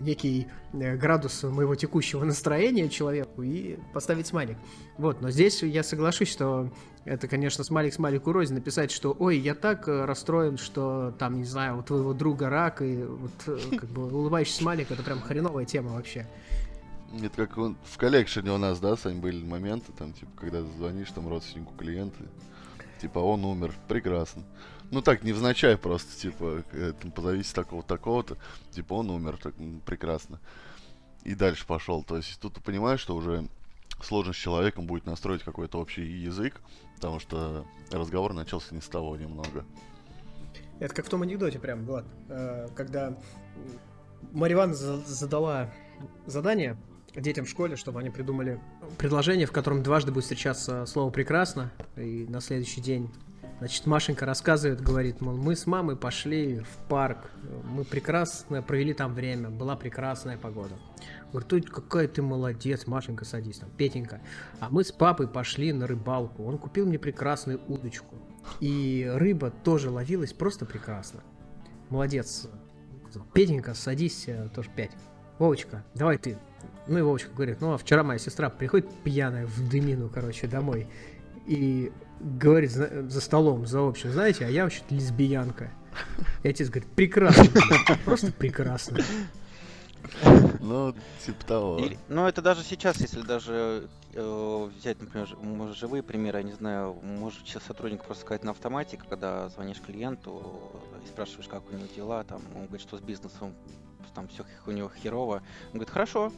[0.00, 4.56] некий э, градус моего текущего настроения человеку и поставить смайлик.
[4.98, 6.70] Вот, но здесь я соглашусь, что
[7.04, 11.44] это, конечно, смайлик смайлику рознь написать, что ой, я так э, расстроен, что там, не
[11.44, 15.64] знаю, у твоего друга рак, и вот э, как бы улыбающий смайлик, это прям хреновая
[15.64, 16.26] тема вообще.
[17.22, 21.28] Это как в коллекшене у нас, да, Сань, были моменты, там, типа, когда звонишь там
[21.28, 22.22] родственнику клиента,
[23.00, 24.44] типа, он умер, прекрасно.
[24.90, 28.36] Ну так, невзначай просто, типа, э, позовите такого такого-то,
[28.72, 29.54] типа, он умер, так,
[29.86, 30.40] прекрасно.
[31.22, 32.02] И дальше пошел.
[32.02, 33.48] То есть тут ты понимаешь, что уже
[34.02, 36.60] сложно с человеком будет настроить какой-то общий язык,
[36.96, 39.64] потому что разговор начался не с того немного.
[40.80, 43.16] Это как в том анекдоте прям, Влад, э, когда
[44.32, 45.70] за- задала
[46.26, 46.76] задание
[47.14, 48.60] детям в школе, чтобы они придумали
[48.98, 53.10] предложение, в котором дважды будет встречаться слово «прекрасно», и на следующий день
[53.60, 57.30] Значит, Машенька рассказывает, говорит, мол, мы с мамой пошли в парк,
[57.64, 60.76] мы прекрасно провели там время, была прекрасная погода.
[61.30, 64.22] Говорит, ой, какая ты молодец, Машенька, садись там, Петенька.
[64.60, 68.16] А мы с папой пошли на рыбалку, он купил мне прекрасную удочку.
[68.60, 71.20] И рыба тоже ловилась просто прекрасно.
[71.90, 72.48] Молодец.
[73.34, 74.92] Петенька, садись, э, тоже пять.
[75.38, 76.38] Вовочка, давай ты.
[76.86, 80.88] Ну и Вовочка говорит, ну а вчера моя сестра приходит пьяная в дымину, короче, домой.
[81.46, 85.70] И говорит за, столом, за общим, знаете, а я вообще-то лесбиянка.
[86.42, 87.44] И отец говорит, прекрасно,
[88.04, 88.98] просто прекрасно.
[90.60, 91.78] Ну, типа того.
[91.78, 96.44] Или- ну, это даже сейчас, если даже э, взять, например, ж- может, живые примеры, я
[96.44, 100.72] не знаю, может сейчас сотрудник просто сказать на автомате, когда звонишь клиенту
[101.04, 103.54] и спрашиваешь, как у него дела, там, он говорит, что с бизнесом,
[104.14, 105.36] там все у него херово.
[105.36, 106.32] Он говорит, хорошо,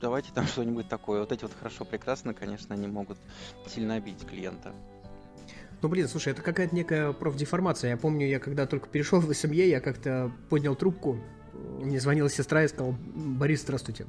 [0.00, 1.20] давайте там что-нибудь такое.
[1.20, 3.18] Вот эти вот хорошо, прекрасно, конечно, они могут
[3.66, 4.72] сильно обидеть клиента.
[5.82, 7.90] Ну, блин, слушай, это какая-то некая профдеформация.
[7.90, 11.20] Я помню, я когда только перешел в СМЕ, я как-то поднял трубку,
[11.52, 14.06] мне звонила сестра и сказала, Борис, здравствуйте.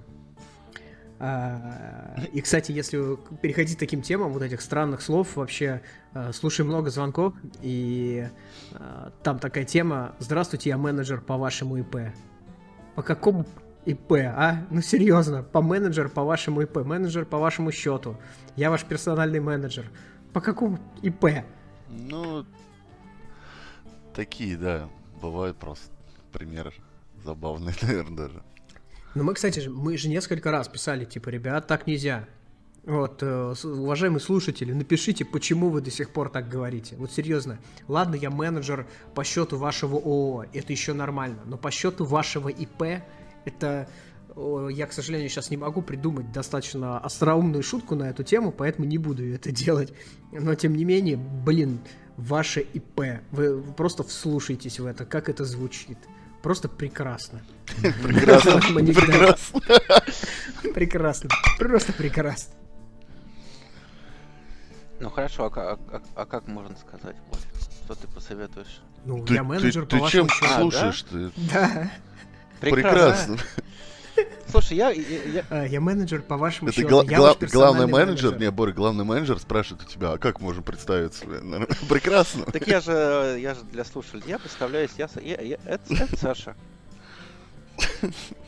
[1.19, 5.81] А, и, кстати, если переходить к таким темам, вот этих странных слов, вообще
[6.13, 8.27] а, слушаю много звонков, и
[8.73, 12.13] а, там такая тема «Здравствуйте, я менеджер по вашему ИП».
[12.95, 13.45] По какому
[13.87, 14.65] ИП, а?
[14.69, 18.17] Ну, серьезно, по менеджер по вашему ИП, менеджер по вашему счету.
[18.55, 19.89] Я ваш персональный менеджер.
[20.33, 21.45] По какому ИП?
[21.89, 22.45] Ну,
[24.13, 24.89] такие, да,
[25.21, 25.89] бывают просто
[26.33, 26.73] примеры
[27.23, 28.43] забавные, наверное, даже.
[29.15, 32.27] Ну, мы, кстати, же, мы же несколько раз писали, типа, ребят, так нельзя.
[32.83, 36.95] Вот, э, уважаемые слушатели, напишите, почему вы до сих пор так говорите.
[36.97, 37.59] Вот серьезно.
[37.89, 41.41] Ладно, я менеджер по счету вашего ООО, это еще нормально.
[41.45, 43.03] Но по счету вашего ИП,
[43.47, 43.87] это...
[44.69, 48.99] Я, к сожалению, сейчас не могу придумать достаточно остроумную шутку на эту тему, поэтому не
[48.99, 49.93] буду это делать.
[50.31, 51.79] Но, тем не менее, блин,
[52.17, 53.01] ваше ИП.
[53.31, 55.97] Вы просто вслушайтесь в это, как это звучит.
[56.43, 57.41] Просто прекрасно.
[58.03, 58.61] Прекрасно.
[58.75, 59.61] Прекрасно.
[60.73, 61.29] Прекрасно.
[61.57, 62.53] Просто прекрасно.
[64.99, 67.15] Ну хорошо, а, а, а, а как можно сказать,
[67.83, 68.81] Что ты посоветуешь?
[69.05, 70.71] Ну, ты, я менеджер ты, по ты чем счету.
[70.71, 71.29] слушаешь а, да?
[71.29, 71.31] ты?
[71.53, 71.91] Да.
[72.59, 73.37] Прекрасно.
[74.49, 74.89] Слушай, я...
[74.89, 75.45] Я, я...
[75.49, 76.89] А, я менеджер по вашему Это счету.
[76.89, 80.39] Гла- я гла- главный менеджер, менеджер, не, Борь, главный менеджер спрашивает у тебя, а как
[80.39, 81.25] можем представиться?
[81.89, 82.45] Прекрасно.
[82.45, 86.55] Так я же, я же для слушателей, я представляюсь, я, я, я это, это Саша.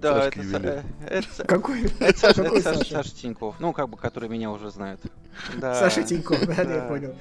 [0.00, 1.84] Да, это, э, это, Какой?
[2.00, 5.00] Это, Саша, это Саша, Саша Тиньков, ну, как бы, который меня уже знает.
[5.56, 5.74] Да.
[5.74, 7.14] Саша Тиньков, да, я понял.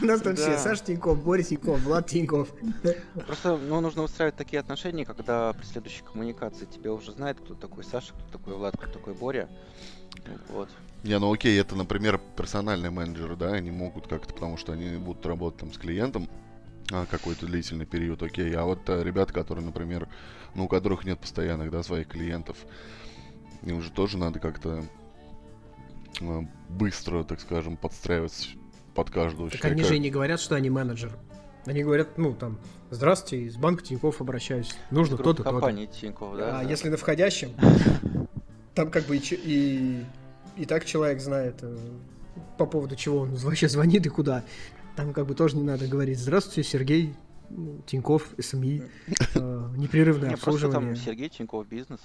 [0.00, 2.48] У нас тут все Саша Тиньков, Борис Тиньков, Влад Тиньков.
[3.26, 7.84] Просто, ну, нужно устраивать такие отношения, когда при следующей коммуникации тебе уже знает, кто такой
[7.84, 9.48] Саша, кто такой Влад, кто такой Боря.
[10.48, 10.68] Вот.
[11.02, 15.24] Не, ну окей, это, например, персональные менеджеры, да, они могут как-то, потому что они будут
[15.24, 16.28] работать там с клиентом,
[16.92, 18.52] а, какой-то длительный период, окей.
[18.54, 20.08] А вот а, ребята, которые, например,
[20.56, 22.56] ну, у которых нет постоянных, да, своих клиентов,
[23.62, 24.84] им же тоже надо как-то
[26.20, 28.48] а, быстро, так скажем, подстраиваться
[28.94, 29.50] под каждого.
[29.50, 31.12] Так они же не говорят, что они менеджер.
[31.66, 32.58] Они говорят, ну, там,
[32.90, 34.76] здравствуйте, из банка Тиньков обращаюсь.
[34.90, 35.50] Нужно то-то, то-то.
[35.50, 36.60] компании Тиньков, да?
[36.60, 36.70] А да.
[36.70, 37.52] если на входящем,
[38.74, 40.04] там как бы и, и,
[40.56, 41.76] и так человек знает, э,
[42.56, 44.44] по поводу чего он вообще звонит и куда.
[44.94, 47.14] Там как бы тоже не надо говорить «Здравствуйте, Сергей
[47.86, 48.82] Тиньков, СМИ,
[49.34, 50.94] э, непрерывное обслуживание».
[50.94, 52.00] там Сергей Тиньков бизнес.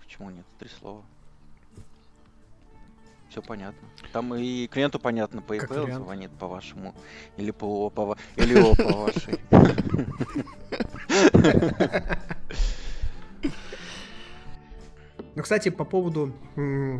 [0.00, 0.44] Почему нет?
[0.58, 1.02] Три слова.
[3.30, 3.88] Все понятно.
[4.12, 6.94] Там и клиенту понятно, по email звонит по вашему,
[7.36, 9.38] или по, по, или о по вашей.
[15.36, 16.34] Ну, кстати, по поводу,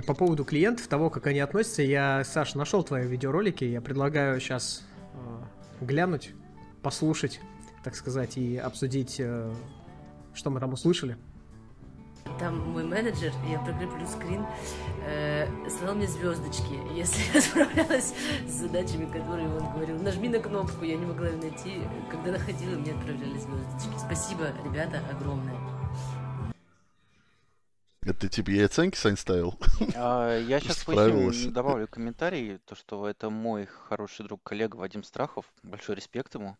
[0.06, 4.86] по поводу клиентов, того, как они относятся, я, Саша, нашел твои видеоролики, я предлагаю сейчас
[5.14, 6.30] э, глянуть,
[6.82, 7.40] послушать,
[7.84, 9.52] так сказать, и обсудить, э,
[10.34, 11.16] что мы там услышали.
[12.38, 14.46] Там мой менеджер, я прикреплю скрин,
[15.06, 18.14] э, слал мне звездочки, если я справлялась
[18.46, 20.00] с задачами, которые он говорил.
[20.02, 21.82] Нажми на кнопку, я не могла ее найти.
[22.10, 23.98] Когда находила, мне отправляли звездочки.
[23.98, 25.58] Спасибо, ребята, огромное.
[28.02, 29.54] Это типа я оценки, Сань, ставил?
[29.94, 35.44] А, я сейчас поясню, добавлю комментарий, то, что это мой хороший друг, коллега Вадим Страхов.
[35.62, 36.56] Большой респект ему.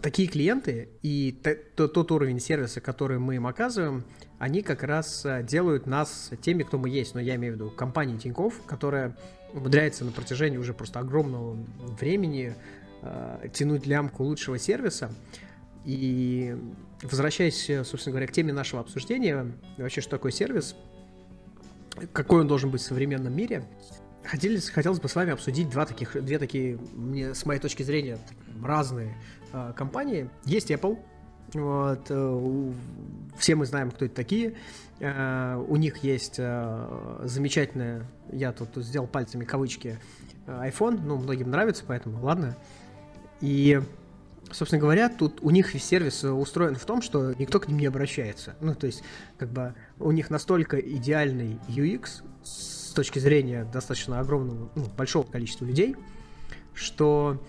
[0.00, 1.32] Такие клиенты и
[1.76, 4.04] тот уровень сервиса, который мы им оказываем,
[4.38, 7.14] они как раз э, делают нас теми, кто мы есть.
[7.14, 9.16] Но я имею в виду компанию Тиньков, которая
[9.52, 11.56] умудряется на протяжении уже просто огромного
[12.00, 12.54] времени
[13.02, 15.12] э, тянуть лямку лучшего сервиса.
[15.84, 16.56] И
[17.02, 20.74] возвращаясь, собственно говоря, к теме нашего обсуждения, вообще, что такое сервис,
[22.12, 23.64] какой он должен быть в современном мире,
[24.24, 28.18] хотелось, хотелось бы с вами обсудить два таких, две такие, мне, с моей точки зрения,
[28.62, 29.14] разные
[29.52, 30.30] э, компании.
[30.44, 30.98] Есть Apple,
[31.54, 32.72] вот, э,
[33.36, 34.54] все мы знаем, кто это такие.
[35.00, 39.98] Э, у них есть э, замечательная, я тут сделал пальцами кавычки,
[40.46, 42.56] э, iPhone, ну, многим нравится, поэтому ладно.
[43.40, 43.80] И
[44.50, 48.54] собственно говоря, тут у них сервис устроен в том, что никто к ним не обращается.
[48.60, 49.02] Ну, то есть,
[49.38, 55.64] как бы у них настолько идеальный UX с точки зрения достаточно огромного, ну, большого количества
[55.64, 55.96] людей,
[56.74, 57.42] что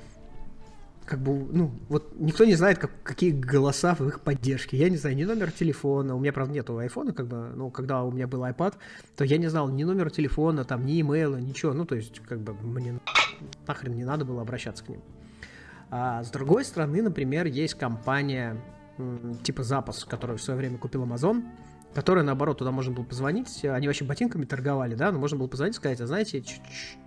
[1.13, 4.77] как бы, ну, вот никто не знает, как, какие голоса в их поддержке.
[4.77, 8.01] Я не знаю ни номер телефона, у меня, правда, нету айфона, как бы, ну, когда
[8.01, 8.73] у меня был iPad,
[9.15, 11.71] то я не знал ни номера телефона, там, ни имейла, ничего.
[11.73, 12.99] Ну, то есть, как бы, мне
[13.67, 15.01] нахрен не надо было обращаться к ним.
[15.91, 18.57] А с другой стороны, например, есть компания
[19.43, 21.43] типа Запас, которую в свое время купил Amazon,
[21.93, 23.63] которая, наоборот, туда можно было позвонить.
[23.65, 26.61] Они вообще ботинками торговали, да, но можно было позвонить и сказать, а знаете, ч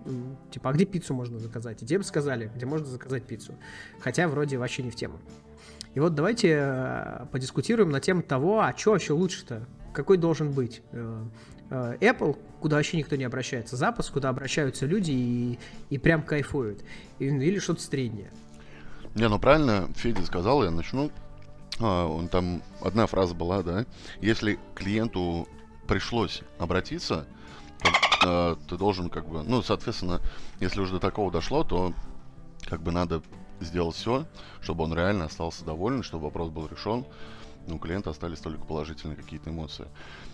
[0.04, 1.82] -ч типа, а где пиццу можно заказать?
[1.82, 3.54] И те бы сказали, где можно заказать пиццу.
[4.00, 5.18] Хотя вроде вообще не в тему.
[5.94, 9.66] И вот давайте э, подискутируем на тему того, а что вообще лучше-то?
[9.96, 10.82] какой должен быть?
[10.92, 11.24] Э,
[11.70, 16.84] э, Apple, куда вообще никто не обращается, запуск, куда обращаются люди и, и прям кайфуют.
[17.18, 18.30] Или что-то среднее.
[19.14, 21.10] Не, ну правильно Федя сказал, я начну.
[21.80, 23.86] А, он там одна фраза была, да.
[24.20, 25.48] Если клиенту
[25.86, 27.26] пришлось обратиться,
[27.80, 30.20] то, э, ты должен как бы, ну, соответственно,
[30.60, 31.92] если уже до такого дошло, то
[32.62, 33.22] как бы надо
[33.60, 34.26] сделать все,
[34.60, 37.04] чтобы он реально остался доволен, чтобы вопрос был решен.
[37.66, 39.86] Ну, у клиента остались только положительные какие-то эмоции.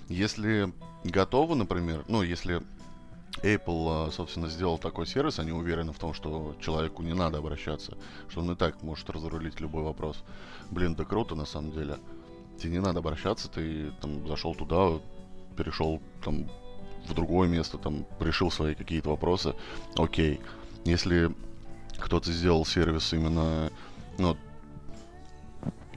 [0.09, 0.73] Если
[1.05, 2.63] готовы, например, ну, если
[3.43, 7.97] Apple, э, собственно, сделал такой сервис, они уверены в том, что человеку не надо обращаться,
[8.29, 10.23] что он и так может разрулить любой вопрос.
[10.71, 11.99] Блин, да круто на самом деле.
[12.59, 15.01] Тебе не надо обращаться, ты там зашел туда,
[15.57, 16.49] перешел там
[17.09, 19.55] в другое место, там решил свои какие-то вопросы.
[19.97, 20.41] Окей.
[20.85, 21.35] Если
[21.99, 23.71] кто-то сделал сервис именно,
[24.19, 24.37] ну,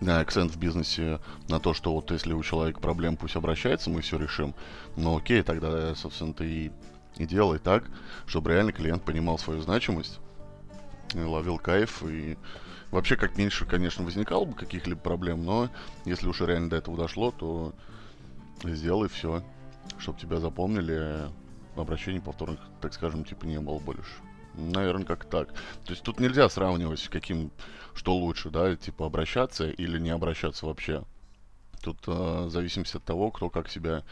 [0.07, 4.17] акцент в бизнесе на то, что вот если у человека проблем, пусть обращается, мы все
[4.17, 4.53] решим.
[4.95, 6.71] Но окей, тогда, собственно, ты
[7.17, 7.85] и, делай так,
[8.25, 10.19] чтобы реально клиент понимал свою значимость,
[11.13, 12.37] ловил кайф и
[12.91, 15.69] вообще как меньше, конечно, возникало бы каких-либо проблем, но
[16.05, 17.73] если уж реально до этого дошло, то
[18.63, 19.43] сделай все,
[19.97, 21.29] чтобы тебя запомнили,
[21.75, 24.13] обращений повторных, так скажем, типа не было больше.
[24.53, 25.51] Наверное, как так.
[25.83, 27.51] То есть тут нельзя сравнивать, каким,
[27.93, 31.03] что лучше, да, типа обращаться или не обращаться вообще.
[31.83, 34.03] Тут э, зависимость от того, кто как себя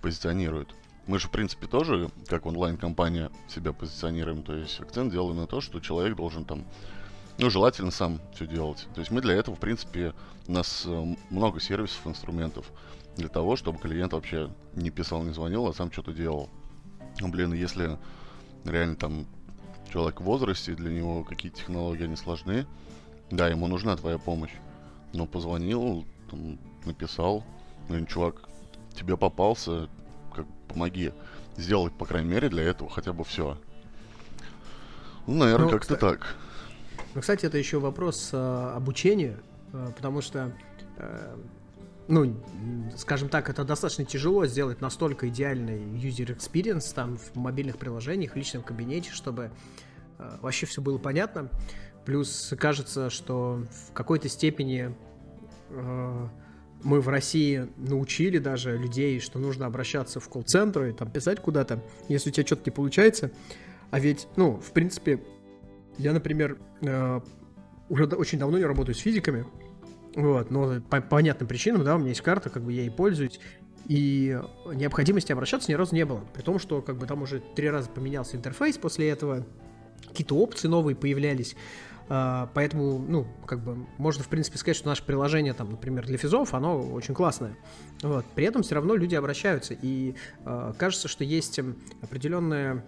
[0.00, 0.74] позиционирует.
[1.06, 4.42] Мы же, в принципе, тоже, как онлайн-компания, себя позиционируем.
[4.42, 6.64] То есть акцент делаем на то, что человек должен там,
[7.38, 8.88] ну, желательно сам все делать.
[8.94, 10.14] То есть мы для этого, в принципе,
[10.48, 12.66] у нас э, много сервисов, инструментов
[13.16, 16.50] для того, чтобы клиент вообще не писал, не звонил, а сам что-то делал.
[17.20, 17.98] Ну, блин, если
[18.64, 19.26] реально там
[19.92, 22.66] человек в возрасте, для него какие-то технологии не сложны,
[23.30, 24.52] да, ему нужна твоя помощь.
[25.12, 27.44] Но позвонил, там, написал,
[27.88, 28.48] ну, чувак,
[28.94, 29.88] тебе попался,
[30.66, 31.12] помоги.
[31.56, 33.58] Сделай, по крайней мере, для этого хотя бы все.
[35.26, 36.36] Ну, наверное, ну, как-то так.
[37.14, 39.38] Ну, кстати, это еще вопрос э, обучения,
[39.72, 40.52] э, потому что
[40.98, 41.36] э,
[42.08, 42.36] ну,
[42.96, 48.36] скажем так, это достаточно тяжело сделать настолько идеальный user experience там в мобильных приложениях, в
[48.36, 49.50] личном кабинете, чтобы
[50.18, 51.50] э, вообще все было понятно.
[52.04, 54.94] Плюс кажется, что в какой-то степени
[55.70, 56.28] э,
[56.82, 61.82] мы в России научили даже людей, что нужно обращаться в колл-центр и там писать куда-то,
[62.08, 63.30] если у тебя что-то не получается.
[63.90, 65.20] А ведь, ну, в принципе,
[65.98, 67.20] я, например, э,
[67.88, 69.46] уже очень давно не работаю с физиками,
[70.14, 73.38] вот, но по понятным причинам, да, у меня есть карта, как бы я ей пользуюсь.
[73.86, 74.40] И
[74.74, 76.20] необходимости обращаться ни разу не было.
[76.34, 79.46] При том, что как бы там уже три раза поменялся интерфейс после этого,
[80.08, 81.54] какие-то опции новые появлялись.
[82.08, 86.18] Uh, поэтому, ну, как бы, можно, в принципе, сказать, что наше приложение, там, например, для
[86.18, 87.56] физов, оно очень классное.
[88.02, 88.24] Вот.
[88.36, 89.74] При этом все равно люди обращаются.
[89.74, 90.14] И
[90.44, 91.58] uh, кажется, что есть
[92.02, 92.84] определенная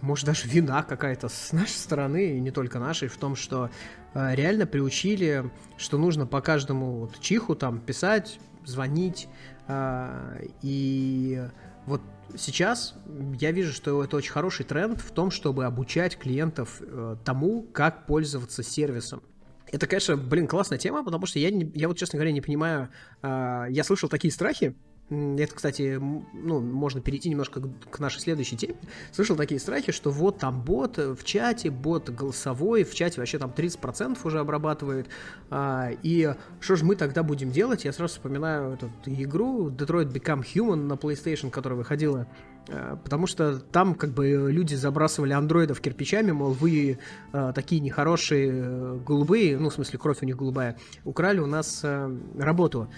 [0.00, 3.70] может, даже вина какая-то с нашей стороны, и не только нашей, в том, что
[4.14, 9.28] э, реально приучили, что нужно по каждому вот, чиху там писать, звонить,
[9.66, 11.42] э, и
[11.88, 12.02] вот
[12.36, 12.94] сейчас
[13.40, 18.06] я вижу, что это очень хороший тренд в том, чтобы обучать клиентов э, тому, как
[18.06, 19.22] пользоваться сервисом.
[19.70, 22.88] Это, конечно, блин, классная тема, потому что я, не, я вот, честно говоря, не понимаю,
[23.22, 24.76] э, я слышал такие страхи,
[25.10, 28.76] это, кстати, ну, можно перейти немножко к нашей следующей теме.
[29.10, 33.52] Слышал такие страхи, что вот там бот в чате, бот голосовой, в чате вообще там
[33.56, 35.08] 30% уже обрабатывает.
[35.48, 37.86] А, и что же мы тогда будем делать?
[37.86, 42.26] Я сразу вспоминаю эту игру Detroit Become Human на PlayStation, которая выходила
[42.68, 46.98] а, Потому что там как бы люди забрасывали андроидов кирпичами, мол, вы
[47.32, 51.80] э, такие нехорошие э, голубые, ну, в смысле, кровь у них голубая, украли у нас
[51.82, 52.90] э, работу.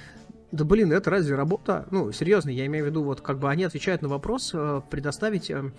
[0.53, 1.87] Да блин, это разве работа?
[1.91, 5.49] Ну, серьезно, я имею в виду, вот как бы они отвечают на вопрос э, предоставить
[5.49, 5.71] э,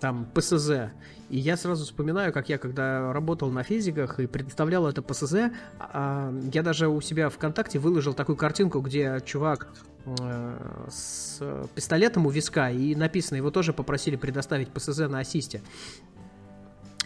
[0.00, 0.90] там ПСЗ.
[1.28, 5.34] И я сразу вспоминаю, как я когда работал на физиках и предоставлял это ПСЗ,
[5.78, 9.68] а, я даже у себя ВКонтакте выложил такую картинку, где чувак
[10.04, 11.40] э, с
[11.74, 15.62] пистолетом у виска, и написано, его тоже попросили предоставить ПСЗ на ассисте.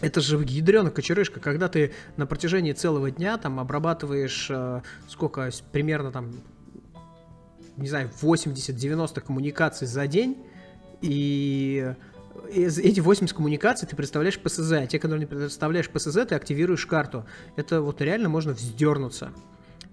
[0.01, 6.11] Это же ядрёная кочерышка, когда ты на протяжении целого дня там обрабатываешь э, сколько, примерно
[6.11, 6.33] там
[7.77, 10.37] не знаю, 80-90 коммуникаций за день,
[11.01, 11.93] и
[12.53, 17.25] эти 80 коммуникаций ты представляешь ПСЗ, а те, которые не представляешь ПСЗ, ты активируешь карту.
[17.55, 19.31] Это вот реально можно вздернуться.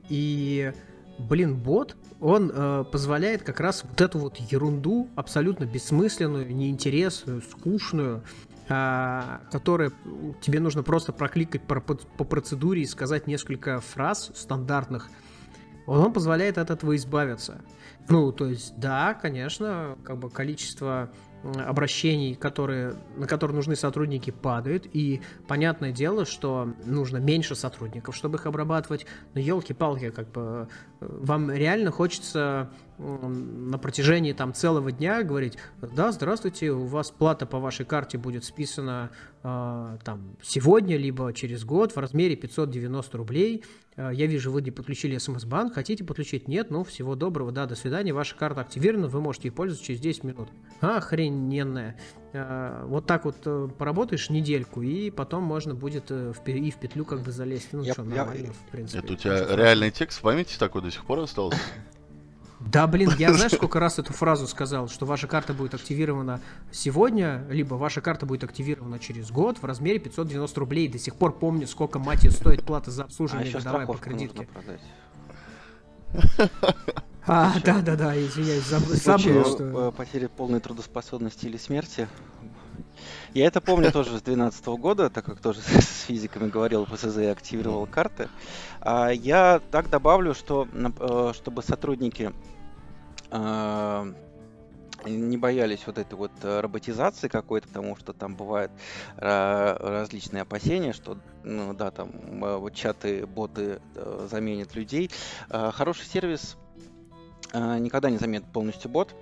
[0.08, 0.72] И,
[1.18, 8.22] блин, бот, он э, позволяет как раз вот эту вот ерунду, абсолютно бессмысленную, неинтересную, скучную,
[8.68, 9.92] э, которая
[10.40, 15.08] тебе нужно просто прокликать по, по процедуре и сказать несколько фраз стандартных,
[15.86, 17.62] он позволяет от этого избавиться.
[18.08, 21.10] Ну, то есть, да, конечно, как бы количество
[21.42, 24.86] обращений, которые, на которые нужны сотрудники, падают.
[24.92, 29.06] И понятное дело, что нужно меньше сотрудников, чтобы их обрабатывать.
[29.34, 30.68] Но елки-палки, как бы
[31.00, 37.46] э, вам реально хочется на протяжении там целого дня говорить, да, здравствуйте, у вас плата
[37.46, 39.10] по вашей карте будет списана
[39.42, 43.64] э, там сегодня, либо через год в размере 590 рублей.
[43.96, 46.48] Э, я вижу, вы не подключили смс-банк, хотите подключить?
[46.48, 50.00] Нет, ну, всего доброго, да, до свидания, ваша карта активирована, вы можете ей пользоваться через
[50.00, 50.48] 10 минут.
[50.80, 51.98] Охрененная.
[52.32, 57.20] Э, вот так вот э, поработаешь недельку, и потом можно будет и в петлю как
[57.20, 57.68] бы залезть.
[57.72, 58.98] Ну, я, что, нормально, я, в принципе.
[58.98, 61.58] Это у тебя реальный текст в памяти такой до сих пор остался?
[62.70, 66.40] Да, блин, я знаешь, сколько раз эту фразу сказал, что ваша карта будет активирована
[66.70, 70.88] сегодня, либо ваша карта будет активирована через год в размере 590 рублей.
[70.88, 74.48] До сих пор помню, сколько, мать стоит плата за обслуживание а годовая по кредитке.
[77.26, 79.88] А, да, да, да, извиняюсь, забыл, что...
[79.88, 82.08] Э, потери полной трудоспособности или смерти.
[83.34, 87.86] Я это помню тоже с 2012 года, так как тоже с физиками говорил, ПСЗ активировал
[87.86, 88.28] карты.
[88.80, 92.32] А я так добавлю, что э, чтобы сотрудники
[93.30, 94.12] э,
[95.06, 98.70] не боялись вот этой вот роботизации какой-то, потому что там бывают
[99.16, 103.80] различные опасения, что, ну да, там вот чаты, боты
[104.30, 105.10] заменят людей.
[105.48, 106.56] Хороший сервис
[107.52, 109.14] Э, никогда не заменит полностью бот.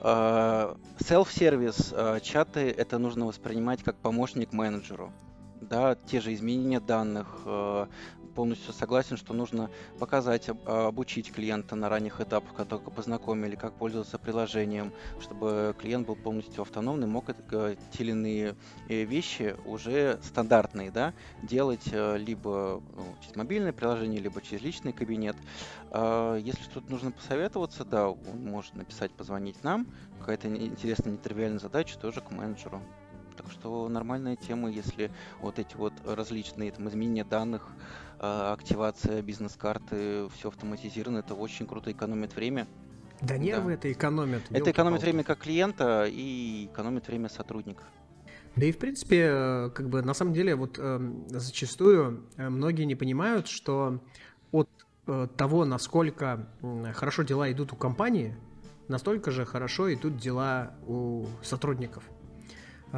[0.00, 5.12] Э, self-сервис э, чаты это нужно воспринимать как помощник менеджеру.
[5.60, 7.40] Да, те же изменения данных,
[8.36, 14.18] полностью согласен, что нужно показать, обучить клиента на ранних этапах, как только познакомили, как пользоваться
[14.18, 18.56] приложением, чтобы клиент был полностью автономный, мог те или иные
[18.88, 25.36] вещи уже стандартные, да, делать либо ну, через мобильное приложение, либо через личный кабинет.
[25.90, 29.86] А, если что-то нужно посоветоваться, да, он может написать, позвонить нам.
[30.20, 32.82] Какая-то интересная, нетривиальная задача тоже к менеджеру.
[33.36, 35.10] Так что нормальная тема, если
[35.40, 41.92] вот эти вот различные там, изменения данных, а, активация бизнес-карты, все автоматизировано, это очень круто
[41.92, 42.66] экономит время.
[43.20, 43.74] Да нервы да.
[43.74, 44.42] это экономит.
[44.50, 47.84] Это экономит время как клиента и экономит время сотрудника.
[48.56, 52.84] Да и в принципе, э, как бы на самом деле вот э, зачастую э, многие
[52.84, 54.00] не понимают, что
[54.50, 54.68] от
[55.36, 56.48] того, насколько
[56.94, 58.34] хорошо дела идут у компании,
[58.88, 62.02] настолько же хорошо идут дела у сотрудников.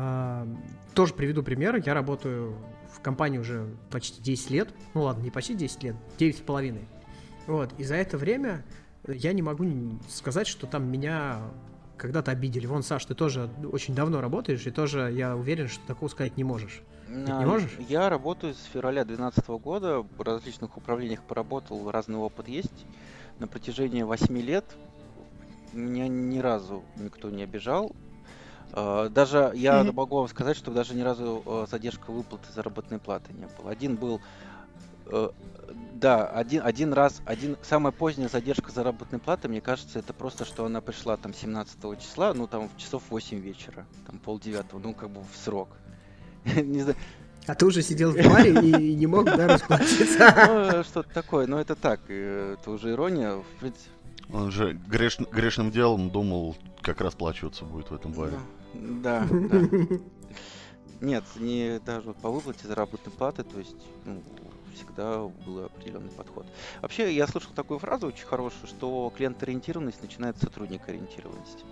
[0.00, 0.46] А,
[0.94, 1.82] тоже приведу пример.
[1.84, 2.54] Я работаю
[2.92, 4.68] в компании уже почти 10 лет.
[4.94, 6.86] Ну ладно, не почти 10 лет, 9 с половиной.
[7.48, 8.64] Вот, и за это время
[9.06, 9.64] я не могу
[10.08, 11.40] сказать, что там меня
[11.96, 12.66] когда-то обидели.
[12.66, 16.44] Вон, Саш, ты тоже очень давно работаешь, и тоже я уверен, что такого сказать не
[16.44, 16.82] можешь.
[17.08, 17.76] Ты не можешь?
[17.88, 22.86] Я работаю с февраля 2012 года, в различных управлениях поработал, разный опыт есть.
[23.40, 24.64] На протяжении 8 лет
[25.72, 27.92] меня ни разу никто не обижал.
[28.72, 29.92] А, даже я mm-hmm.
[29.92, 33.70] могу вам сказать, что даже ни разу а, задержка выплаты заработной платы не было.
[33.70, 34.20] Один был
[35.06, 35.30] э,
[35.94, 40.64] да, один, один раз, один, самая поздняя задержка заработной платы, мне кажется, это просто, что
[40.64, 45.10] она пришла там 17 числа, ну там в часов 8 вечера, там полдевятого, ну как
[45.10, 45.68] бы в срок.
[46.44, 46.96] Не знаю.
[47.46, 50.34] А ты уже сидел в баре и не мог, да, расплатиться?
[50.76, 53.90] Ну, что-то такое, но это так, это уже ирония, в принципе.
[54.30, 58.36] Он же греш, грешным делом думал, как расплачиваться будет в этом баре.
[58.74, 59.98] Да, да.
[61.00, 64.20] Нет, не даже по выплате заработной платы, то есть ну,
[64.74, 66.46] всегда был определенный подход.
[66.82, 71.64] Вообще, я слышал такую фразу очень хорошую, что клиент-ориентированность начинает с сотрудник-ориентированности.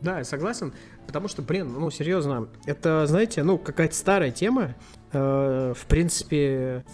[0.00, 0.74] Да, я согласен,
[1.06, 4.74] потому что, блин, ну, серьезно, это, знаете, ну, какая-то старая тема,
[5.12, 6.84] э, в принципе,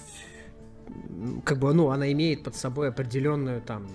[1.44, 3.88] как бы, ну, она имеет под собой определенную, там,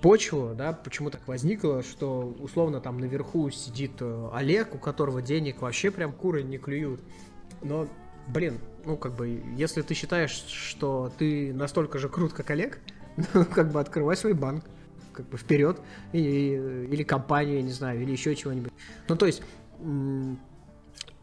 [0.00, 5.62] почву, да, почему так возникло, что, условно, там наверху сидит э, Олег, у которого денег
[5.62, 7.00] вообще прям куры не клюют,
[7.62, 7.88] но,
[8.28, 12.78] блин, ну, как бы, если ты считаешь, что ты настолько же крут, как Олег,
[13.34, 14.64] ну, как бы, открывай свой банк
[15.12, 15.80] как бы вперед,
[16.12, 18.72] или, или компанию, я не знаю, или еще чего-нибудь.
[19.08, 19.42] Ну, то есть,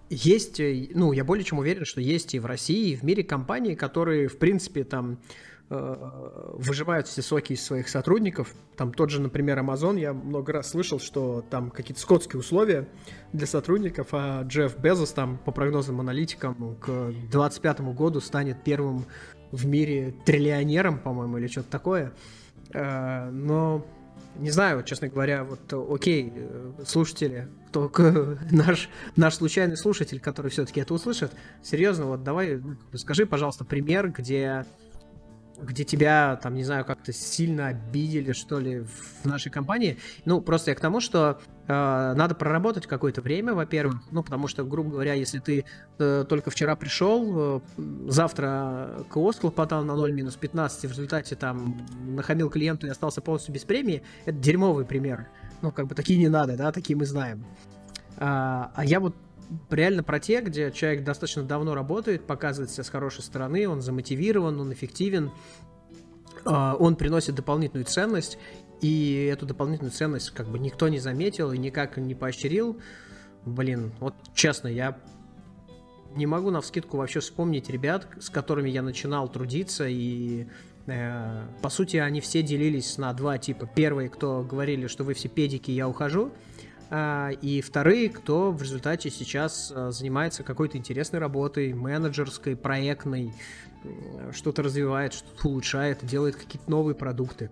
[0.09, 0.59] есть,
[0.93, 4.27] ну, я более чем уверен, что есть и в России, и в мире компании, которые,
[4.27, 5.17] в принципе, там,
[5.69, 8.53] э, выживают все соки из своих сотрудников.
[8.75, 12.87] Там тот же, например, Amazon, я много раз слышал, что там какие-то скотские условия
[13.33, 19.05] для сотрудников, а Джефф Безос там, по прогнозам аналитикам, к 2025 году станет первым
[19.51, 22.13] в мире триллионером, по-моему, или что-то такое.
[22.73, 23.85] Э, но
[24.37, 27.91] не знаю, честно говоря, вот окей, э, слушатели, кто
[28.51, 31.31] наш, наш случайный слушатель, который все-таки это услышит,
[31.63, 34.65] серьезно, вот давай, ну, скажи, пожалуйста, пример, где
[35.61, 39.97] где тебя, там, не знаю, как-то сильно обидели, что ли, в нашей компании.
[40.25, 44.63] Ну, просто я к тому, что э, надо проработать какое-то время, во-первых, ну, потому что,
[44.63, 45.65] грубо говоря, если ты
[45.99, 51.35] э, только вчера пришел, э, завтра КО схлопотал на 0 минус 15, и в результате
[51.35, 55.27] там нахамил клиенту и остался полностью без премии, это дерьмовый пример.
[55.61, 57.45] Ну, как бы такие не надо, да, такие мы знаем.
[58.17, 59.15] А, а я вот
[59.69, 64.59] реально про те, где человек достаточно давно работает, показывает себя с хорошей стороны, он замотивирован,
[64.59, 65.31] он эффективен,
[66.45, 68.37] а, он приносит дополнительную ценность,
[68.81, 72.79] и эту дополнительную ценность как бы никто не заметил и никак не поощрил.
[73.45, 74.97] Блин, вот честно, я
[76.15, 80.47] не могу на вскидку вообще вспомнить ребят, с которыми я начинал трудиться, и
[80.87, 83.69] э, по сути они все делились на два типа.
[83.75, 86.31] Первые, кто говорили, что вы все педики, я ухожу,
[86.91, 93.33] и вторые, кто в результате сейчас а, занимается какой-то интересной работой, менеджерской, проектной,
[94.33, 97.49] что-то развивает, что-то улучшает, делает какие-то новые продукты.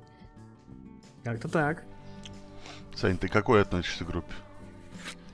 [1.23, 1.83] Как-то так.
[2.95, 4.33] Сань, ты какой относишься к группе?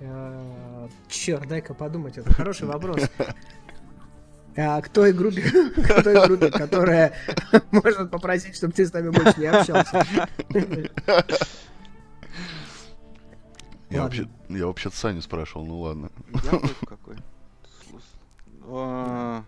[0.02, 3.02] А, черт, дай-ка подумать, это хороший вопрос.
[4.56, 5.42] А, к той группе,
[5.76, 7.14] к той группе, которая
[7.72, 10.06] может попросить, чтобы ты с нами больше не общался.
[13.90, 16.12] Я вообще, я вообще Саню спрашивал, ну ладно.
[16.44, 17.18] Я какой.
[18.72, 19.46] А,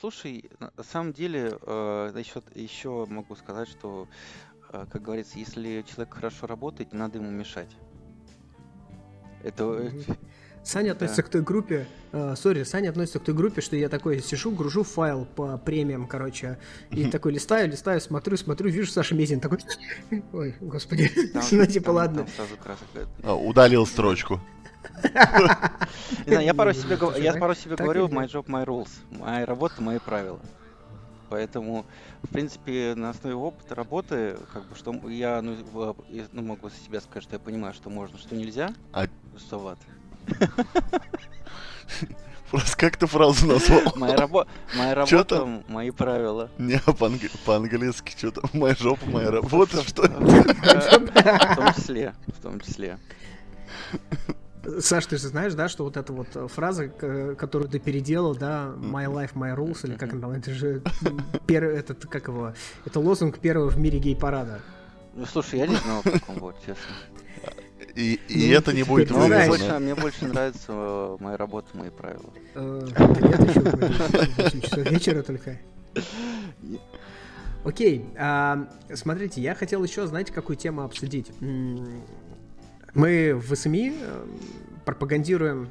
[0.00, 4.08] слушай, на самом деле, еще, э, еще могу сказать, что,
[4.72, 7.70] э, как говорится, если человек хорошо работает, не надо ему мешать.
[9.44, 9.92] Это,
[10.66, 11.28] Саня относится да.
[11.28, 14.82] к той группе, э, сори, Саня относится к той группе, что я такой сижу, гружу
[14.82, 16.58] файл по премиям, короче,
[16.90, 19.60] и такой листаю, листаю, смотрю, смотрю, вижу Саша Мезин, такой,
[20.32, 21.08] ой, господи,
[21.52, 22.26] ну типа ладно.
[23.22, 24.40] А, удалил строчку.
[26.26, 30.40] Я пару себе, я пару себе говорю, my job, my rules, моя работа, мои правила.
[31.28, 31.86] Поэтому,
[32.22, 35.56] в принципе, на основе опыта работы, как бы, что я ну,
[36.32, 38.74] ну, могу за себя сказать, что я понимаю, что можно, что нельзя.
[38.92, 39.06] А...
[39.38, 39.78] Что вот.
[42.50, 43.92] Просто как ты фразу назвал?
[43.96, 44.46] Моя, рабо...
[44.76, 46.50] моя работа, мои правила.
[46.58, 46.80] Не,
[47.44, 48.42] по-английски что-то.
[48.52, 52.98] Моя жопа, моя работа, что В том числе, в том числе.
[54.80, 59.06] Саш, ты же знаешь, да, что вот эта вот фраза, которую ты переделал, да, My
[59.06, 60.82] Life, My Rules, или как она там, это же
[61.46, 62.52] первый, этот, как его,
[62.84, 64.60] это лозунг первого в мире гей-парада.
[65.14, 66.94] Ну, слушай, я не знал о таком вот, честно.
[67.96, 71.88] И, и ну, это не будет мне больше, мне больше нравится э, моя работа, мои
[71.88, 72.30] правила.
[72.54, 72.86] Э,
[73.22, 73.40] нет,
[74.36, 75.58] еще часов вечера только.
[77.64, 81.32] Окей, а, смотрите, я хотел еще, знаете, какую тему обсудить.
[81.40, 84.26] Мы в СМИ э,
[84.84, 85.70] пропагандируем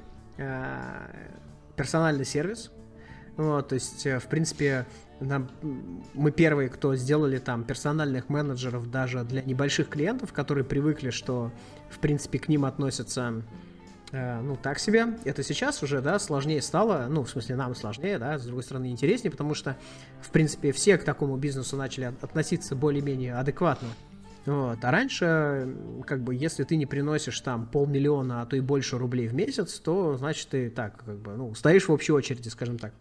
[1.76, 2.72] персональный сервис.
[3.38, 4.86] Вот, то есть, в принципе,
[5.20, 5.50] нам,
[6.14, 11.52] мы первые, кто сделали там персональных менеджеров даже для небольших клиентов, которые привыкли, что
[11.90, 13.44] в принципе к ним относятся
[14.12, 15.18] э, ну, так себе.
[15.24, 18.92] Это сейчас уже, да, сложнее стало, ну, в смысле, нам сложнее, да, с другой стороны,
[18.92, 19.78] интереснее, потому что,
[20.22, 23.90] в принципе, все к такому бизнесу начали относиться более-менее адекватно.
[24.46, 24.78] Вот.
[24.84, 29.28] А раньше, как бы, если ты не приносишь там полмиллиона, а то и больше рублей
[29.28, 32.94] в месяц, то, значит, ты так, как бы, ну, стоишь в общей очереди, скажем так.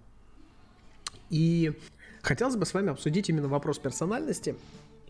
[1.29, 1.79] И
[2.25, 4.57] Хотелось бы с вами обсудить именно вопрос персональности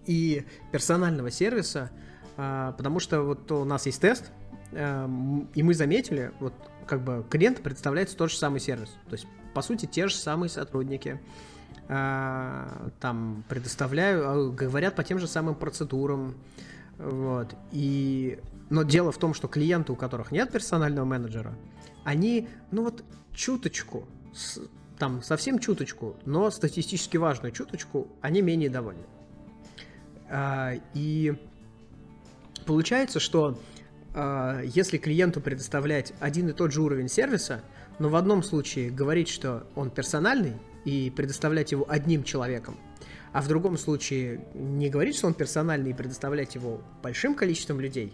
[0.04, 1.92] и персонального сервиса,
[2.36, 4.32] а, потому что вот у нас есть тест,
[4.72, 5.08] а,
[5.54, 6.52] и мы заметили, вот
[6.86, 8.88] как бы клиент представляется тот же самый сервис.
[9.08, 11.20] То есть, по сути, те же самые сотрудники
[11.88, 16.34] а, там предоставляют, говорят по тем же самым процедурам.
[16.98, 17.54] Вот.
[17.70, 18.40] И...
[18.70, 21.54] Но дело в том, что клиенты, у которых нет персонального менеджера,
[22.02, 24.04] они, ну вот, чуточку
[24.98, 29.04] там совсем чуточку, но статистически важную чуточку, они менее довольны.
[30.30, 31.34] А, и
[32.66, 33.58] получается, что
[34.14, 37.62] а, если клиенту предоставлять один и тот же уровень сервиса,
[37.98, 42.76] но в одном случае говорить, что он персональный, и предоставлять его одним человеком,
[43.32, 48.12] а в другом случае не говорить, что он персональный, и предоставлять его большим количеством людей,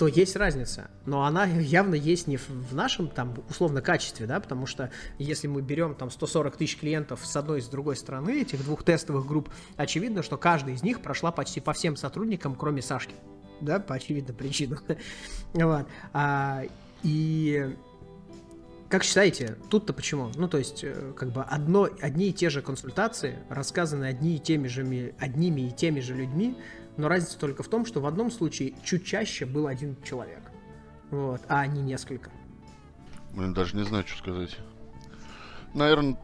[0.00, 0.90] то есть разница.
[1.04, 5.60] Но она явно есть не в нашем, там, условно, качестве, да, потому что если мы
[5.60, 9.50] берем там 140 тысяч клиентов с одной и с другой стороны, этих двух тестовых групп,
[9.76, 13.14] очевидно, что каждая из них прошла почти по всем сотрудникам, кроме Сашки.
[13.60, 14.78] Да, по очевидным причинам.
[15.52, 15.86] вот.
[16.14, 16.62] а,
[17.02, 17.76] и
[18.88, 20.30] как считаете, тут-то почему?
[20.34, 24.38] Ну, то есть, э, как бы одно, одни и те же консультации, рассказаны одни и
[24.38, 26.56] теми же, одними и теми же людьми,
[26.96, 30.42] но разница только в том, что в одном случае чуть чаще был один человек.
[31.10, 32.30] Вот, а не несколько.
[33.32, 34.58] Блин, даже не знаю, что сказать.
[35.74, 36.18] Наверное,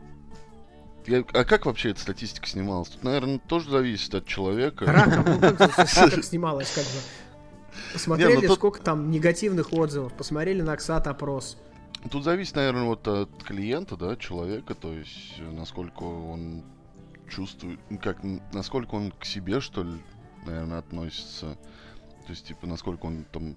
[1.07, 2.89] я, а как вообще эта статистика снималась?
[2.89, 4.87] Тут, наверное, тоже зависит от человека.
[4.87, 5.85] Раком, ну как,
[6.25, 7.01] снималось, как бы.
[7.93, 8.57] Посмотрели, Не, ну, тут...
[8.57, 11.59] сколько там негативных отзывов, посмотрели на Оксат опрос.
[12.11, 16.63] Тут зависит, наверное, вот от клиента, да, человека, то есть насколько он
[17.29, 18.19] чувствует, как,
[18.53, 19.93] насколько он к себе, что ли,
[20.47, 21.57] наверное, относится.
[22.27, 23.57] То есть, типа, насколько он там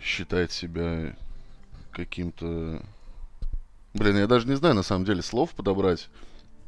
[0.00, 1.16] считает себя
[1.90, 2.82] каким-то...
[3.94, 6.08] Блин, я даже не знаю, на самом деле, слов подобрать.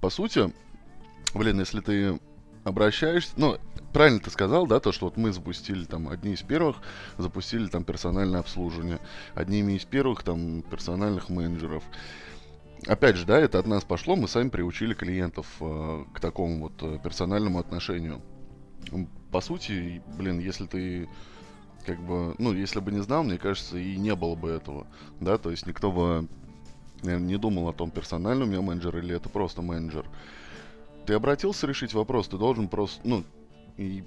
[0.01, 0.53] По сути,
[1.35, 2.21] блин, если ты
[2.65, 3.33] обращаешься...
[3.37, 3.59] Ну,
[3.93, 6.77] правильно ты сказал, да, то, что вот мы запустили там одни из первых,
[7.19, 8.99] запустили там персональное обслуживание.
[9.35, 11.83] Одними из первых там персональных менеджеров.
[12.87, 16.75] Опять же, да, это от нас пошло, мы сами приучили клиентов э, к такому вот
[16.83, 18.21] э, персональному отношению.
[19.31, 21.09] По сути, блин, если ты
[21.85, 24.87] как бы, ну, если бы не знал, мне кажется, и не было бы этого,
[25.21, 26.29] да, то есть никто бы,
[27.03, 30.05] наверное, не думал о том, персональный у меня менеджер или это просто менеджер.
[31.07, 33.25] Ты обратился решить вопрос, ты должен просто, ну,
[33.77, 34.03] и,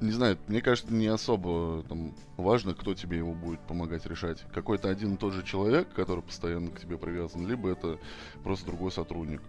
[0.00, 4.44] не знаю, мне кажется, не особо там важно, кто тебе его будет помогать решать.
[4.52, 7.98] Какой-то один и тот же человек, который постоянно к тебе привязан, либо это
[8.44, 9.42] просто другой сотрудник.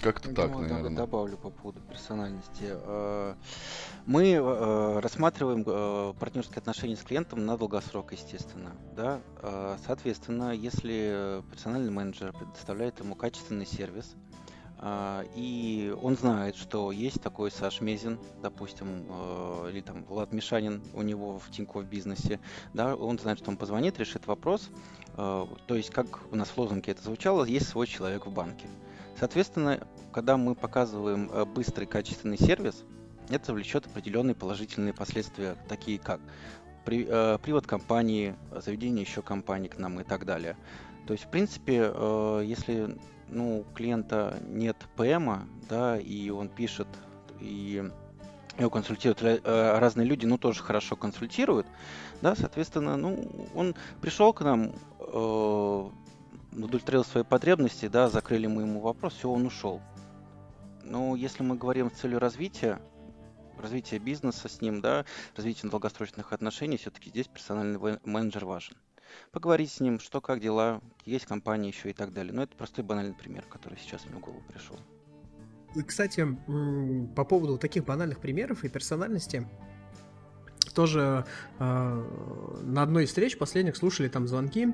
[0.00, 0.96] Как-то так, думаю, наверное.
[0.96, 2.64] Добавлю по поводу персональности.
[2.68, 3.34] Э,
[4.06, 8.72] мы э, рассматриваем э, партнерские отношения с клиентом на долгосрок, естественно.
[8.96, 9.20] Да?
[9.86, 14.14] Соответственно, если персональный менеджер предоставляет ему качественный сервис,
[15.36, 19.06] и он знает, что есть такой Саш Мезин, допустим,
[19.68, 22.40] или там Влад Мишанин у него в Тинькофф бизнесе,
[22.74, 24.70] да, он знает, что он позвонит, решит вопрос.
[25.14, 28.66] То есть, как у нас в лозунге это звучало, есть свой человек в банке.
[29.18, 32.84] Соответственно, когда мы показываем э, быстрый качественный сервис,
[33.28, 36.20] это влечет определенные положительные последствия, такие как
[36.84, 40.56] при, э, привод компании, заведение еще компании к нам и так далее.
[41.06, 42.98] То есть, в принципе, э, если
[43.28, 46.88] ну, у клиента нет ПМа, да, и он пишет,
[47.40, 47.82] и
[48.58, 51.66] его консультируют э, разные люди, ну, тоже хорошо консультируют,
[52.20, 55.90] да, соответственно, ну, он пришел к нам, э,
[56.52, 59.80] удовлетворил свои потребности, да, закрыли мы ему вопрос, все, он ушел.
[60.84, 62.80] Но если мы говорим с целью развития,
[63.58, 65.04] развития бизнеса с ним, да,
[65.36, 68.76] развития долгосрочных отношений, все-таки здесь персональный менеджер важен.
[69.30, 72.32] Поговорить с ним, что, как дела, есть компания еще и так далее.
[72.32, 74.78] Но это простой банальный пример, который сейчас мне в голову пришел.
[75.74, 76.26] И, кстати,
[77.14, 79.46] по поводу таких банальных примеров и персональности,
[80.74, 81.26] тоже
[81.58, 81.64] э,
[82.62, 84.68] на одной из встреч последних слушали там звонки,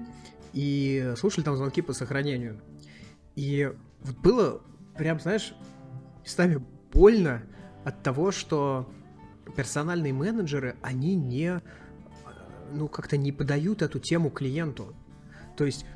[0.52, 2.60] и слушали там звонки по сохранению.
[3.36, 4.62] И вот было
[4.96, 5.54] прям, знаешь,
[6.24, 7.42] местами больно
[7.84, 8.90] от того, что
[9.56, 11.60] персональные менеджеры, они не,
[12.72, 14.94] ну, как-то не подают эту тему клиенту.
[15.56, 15.86] То есть,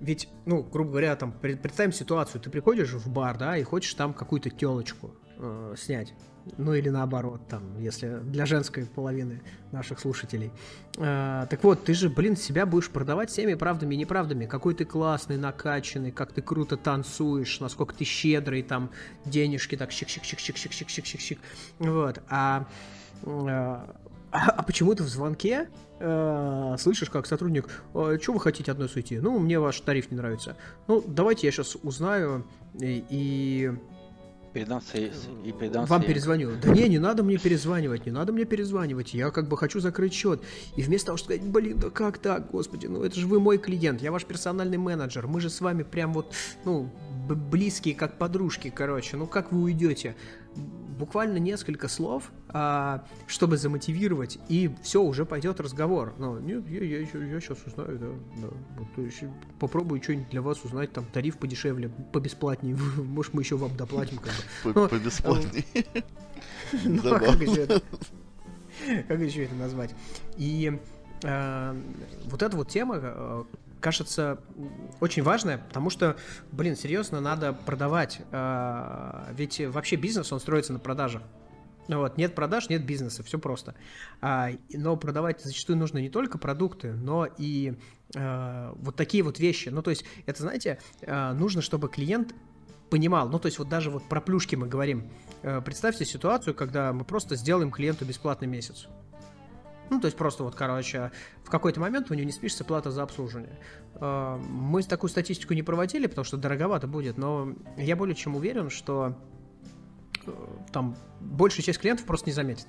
[0.00, 4.12] ведь, ну, грубо говоря, там, представим ситуацию, ты приходишь в бар, да, и хочешь там
[4.12, 6.14] какую-то телочку э, снять.
[6.56, 10.50] Ну или наоборот, там, если для женской половины наших слушателей.
[10.96, 14.46] А, так вот, ты же, блин, себя будешь продавать всеми правдами и неправдами.
[14.46, 18.90] Какой ты классный, накачанный, как ты круто танцуешь, насколько ты щедрый, там,
[19.24, 21.38] денежки так щик-щик-щик-щик-щик-щик-щик-щик.
[21.78, 22.22] Вот.
[22.28, 22.66] А,
[23.26, 23.94] а,
[24.30, 25.68] а почему ты в звонке
[26.00, 29.18] э, слышишь, как сотрудник, э, что вы хотите одной суйти?
[29.18, 30.56] Ну, мне ваш тариф не нравится.
[30.86, 32.46] Ну, давайте я сейчас узнаю
[32.78, 33.72] и, и
[34.52, 34.80] Передам
[35.44, 36.52] и передам Вам перезвоню.
[36.62, 39.14] Да не, не надо мне перезванивать, не надо мне перезванивать.
[39.14, 40.42] Я как бы хочу закрыть счет.
[40.76, 43.58] И вместо того, чтобы сказать, блин, да как так, господи, ну это же вы мой
[43.58, 46.34] клиент, я ваш персональный менеджер, мы же с вами прям вот,
[46.64, 46.90] ну,
[47.28, 50.16] близкие, как подружки, короче, ну как вы уйдете?
[50.98, 56.14] Буквально несколько слов, а, чтобы замотивировать, и все, уже пойдет разговор.
[56.18, 58.06] Но нет, я, я, я, я сейчас узнаю, да,
[58.42, 58.48] да.
[58.78, 59.30] Вот,
[59.60, 64.74] попробую что-нибудь для вас узнать, там, тариф подешевле, побесплатнее, может, мы еще вам доплатим, как
[64.74, 64.88] бы.
[64.88, 65.64] Побесплатнее.
[66.84, 67.82] Ну, а как еще это?
[69.08, 69.94] Как еще это назвать?
[70.36, 70.78] И
[71.24, 71.76] а,
[72.26, 73.46] вот эта вот тема, а,
[73.80, 74.40] кажется
[75.00, 76.16] очень важная, потому что,
[76.52, 78.20] блин, серьезно, надо продавать.
[78.32, 81.22] А, ведь вообще бизнес, он строится на продажах.
[81.88, 83.74] Вот, нет продаж, нет бизнеса, все просто.
[84.20, 87.78] А, но продавать зачастую нужно не только продукты, но и
[88.14, 89.70] а, вот такие вот вещи.
[89.70, 92.34] Ну, то есть, это, знаете, нужно, чтобы клиент
[92.90, 95.10] понимал, ну, то есть, вот даже вот про плюшки мы говорим.
[95.42, 98.88] А, представьте ситуацию, когда мы просто сделаем клиенту бесплатный месяц.
[99.90, 101.10] Ну, то есть просто вот, короче,
[101.42, 103.58] в какой-то момент у него не спишется плата за обслуживание.
[103.94, 108.70] А, мы такую статистику не проводили, потому что дороговато будет, но я более чем уверен,
[108.70, 109.16] что
[110.26, 110.32] э,
[110.72, 112.66] там большая часть клиентов просто не заметит.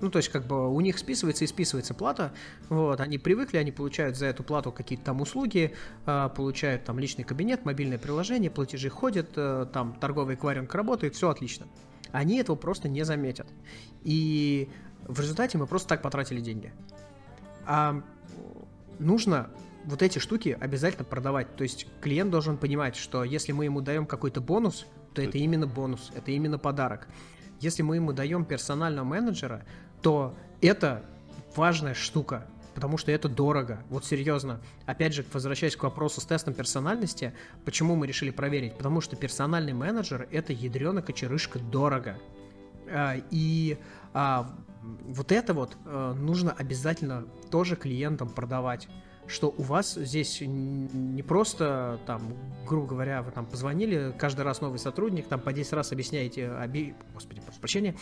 [0.00, 2.34] Ну, то есть, как бы у них списывается и списывается плата.
[2.68, 5.74] Вот, они привыкли, они получают за эту плату какие-то там услуги,
[6.06, 11.30] э, получают там личный кабинет, мобильное приложение, платежи ходят, э, там торговый эквайринг работает, все
[11.30, 11.66] отлично.
[12.10, 13.46] Они этого просто не заметят.
[14.02, 14.68] И
[15.06, 16.72] в результате мы просто так потратили деньги.
[17.66, 18.02] А
[18.98, 19.50] нужно
[19.84, 21.56] вот эти штуки обязательно продавать.
[21.56, 25.66] То есть клиент должен понимать, что если мы ему даем какой-то бонус, то это именно
[25.66, 27.06] бонус, это именно подарок.
[27.60, 29.64] Если мы ему даем персонального менеджера,
[30.02, 31.04] то это
[31.54, 33.82] важная штука, потому что это дорого.
[33.88, 34.60] Вот серьезно.
[34.86, 37.32] Опять же, возвращаясь к вопросу с тестом персональности,
[37.64, 38.76] почему мы решили проверить?
[38.76, 42.18] Потому что персональный менеджер это ядрена кочерышка дорого.
[42.90, 43.78] А, и
[44.12, 44.50] а,
[44.82, 48.88] вот это вот а, нужно обязательно тоже клиентам продавать
[49.26, 52.20] что у вас здесь не просто там,
[52.66, 56.94] грубо говоря, вы там позвонили, каждый раз новый сотрудник, там по 10 раз объясняете, оби...
[57.14, 57.96] господи, прошу прощения,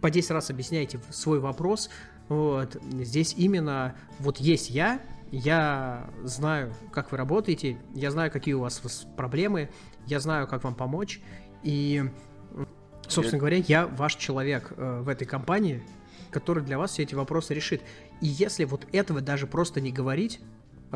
[0.00, 1.90] по 10 раз объясняете свой вопрос,
[2.28, 8.60] вот, здесь именно вот есть я, я знаю, как вы работаете, я знаю, какие у
[8.60, 8.80] вас
[9.16, 9.70] проблемы,
[10.06, 11.20] я знаю, как вам помочь,
[11.62, 12.04] и,
[13.08, 15.82] собственно говоря, я ваш человек э, в этой компании,
[16.30, 17.80] который для вас все эти вопросы решит.
[18.20, 20.40] И если вот этого даже просто не говорить,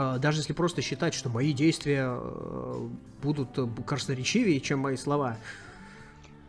[0.00, 2.88] а, даже если просто считать, что мои действия э,
[3.20, 5.36] будут э, красноречивее, чем мои слова,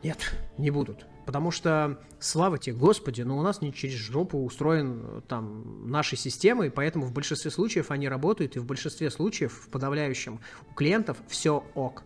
[0.04, 1.08] нет, не будут.
[1.26, 6.16] Потому что, слава тебе, Господи, но у нас не через жопу устроен э, там наши
[6.16, 10.40] системы, и поэтому в большинстве случаев они работают, и в большинстве случаев, в подавляющем,
[10.70, 12.04] у клиентов все ок.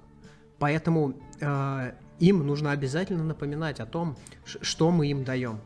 [0.60, 5.60] Поэтому э, им нужно обязательно напоминать о том, что мы им даем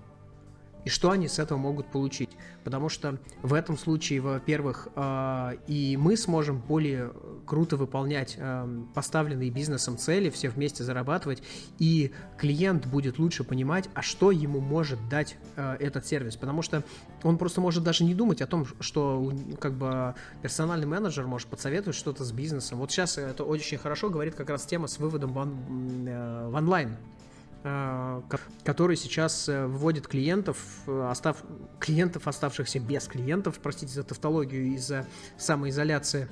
[0.88, 2.30] и что они с этого могут получить.
[2.64, 7.12] Потому что в этом случае, во-первых, э, и мы сможем более
[7.46, 11.44] круто выполнять э, поставленные бизнесом цели, все вместе зарабатывать,
[11.78, 16.38] и клиент будет лучше понимать, а что ему может дать э, этот сервис.
[16.38, 16.84] Потому что
[17.22, 21.98] он просто может даже не думать о том, что как бы персональный менеджер может подсоветовать
[21.98, 22.80] что-то с бизнесом.
[22.80, 27.17] Вот сейчас это очень хорошо говорит как раз тема с выводом в, в онлайн Э,
[27.64, 31.44] который сейчас э, вводит клиентов, э, остав...
[31.80, 35.06] клиентов, оставшихся без клиентов, простите за тавтологию, из-за
[35.38, 36.30] самоизоляции.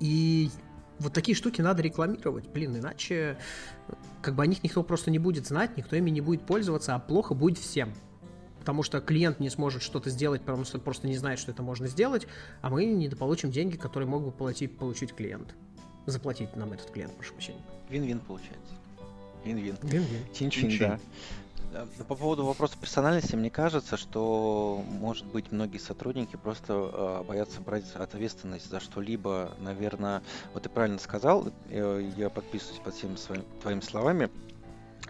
[0.00, 0.50] И
[0.98, 3.38] вот такие штуки надо рекламировать, блин, иначе
[4.22, 6.98] как бы о них никто просто не будет знать, никто ими не будет пользоваться, а
[6.98, 7.92] плохо будет всем.
[8.60, 11.86] Потому что клиент не сможет что-то сделать, потому что просто не знает, что это можно
[11.86, 12.26] сделать,
[12.62, 15.54] а мы недополучим деньги, которые мог бы получить, получить клиент.
[16.06, 17.62] Заплатить нам этот клиент, прошу прощения.
[17.88, 18.74] Вин-вин получается.
[19.46, 19.78] Вин-вин.
[19.82, 20.22] Вин-вин.
[20.34, 20.98] Чин-чин, да.
[22.08, 27.84] По поводу вопроса персональности, мне кажется, что, может быть, многие сотрудники просто э, боятся брать
[27.94, 29.54] ответственность за что-либо.
[29.58, 30.22] Наверное,
[30.54, 34.30] вот ты правильно сказал, э, я подписываюсь под всеми своими твоими словами,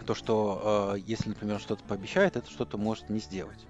[0.07, 3.64] то, что э, если, например, что-то пообещает, это что-то может не сделать.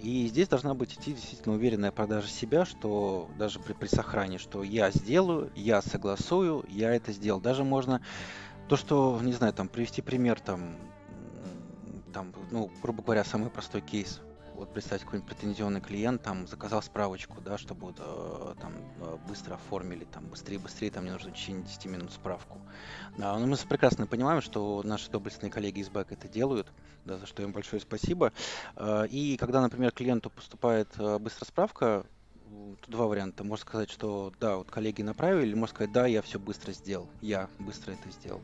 [0.00, 4.62] И здесь должна быть идти действительно уверенная продажа себя, что даже при, при сохране, что
[4.62, 7.40] я сделаю, я согласую, я это сделал.
[7.40, 8.00] Даже можно
[8.72, 10.76] то, что, не знаю, там, привести пример, там,
[12.14, 14.22] там, ну, грубо говоря, самый простой кейс.
[14.54, 20.04] Вот представьте, какой-нибудь претензионный клиент там заказал справочку, да, чтобы э, там э, быстро оформили,
[20.04, 22.62] там быстрее, быстрее, там не нужно в течение 10 минут справку.
[23.18, 26.72] Да, но мы прекрасно понимаем, что наши доблестные коллеги из БЭК это делают,
[27.04, 28.32] да, за что им большое спасибо.
[28.76, 32.06] Э, и когда, например, клиенту поступает быстрая справка,
[32.52, 33.44] Тут два варианта.
[33.44, 37.08] Можно сказать, что да, вот коллеги направили, или можно сказать, да, я все быстро сделал.
[37.22, 38.42] Я быстро это сделал.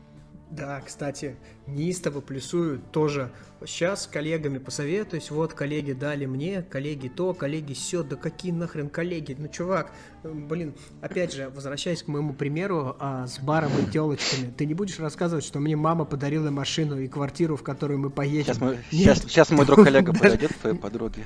[0.49, 1.35] Да, кстати,
[1.67, 3.31] неистово плюсую тоже.
[3.67, 8.89] Сейчас с коллегами посоветуюсь, вот коллеги дали мне, коллеги то, коллеги все, да какие нахрен
[8.89, 9.35] коллеги?
[9.37, 9.91] Ну, чувак,
[10.23, 14.97] блин, опять же, возвращаясь к моему примеру а, с баром и телочками, ты не будешь
[14.97, 18.45] рассказывать, что мне мама подарила машину и квартиру, в которую мы поедем?
[18.45, 21.25] Сейчас, мы, сейчас, сейчас мой друг коллега подойдет к твоей подруге.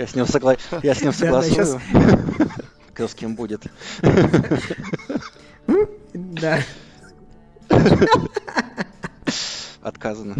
[0.00, 0.56] Я с ним, согла...
[0.82, 1.78] я с ним согласую.
[2.94, 3.66] Кто с кем будет.
[6.14, 6.60] Да.
[9.82, 10.36] Отказано.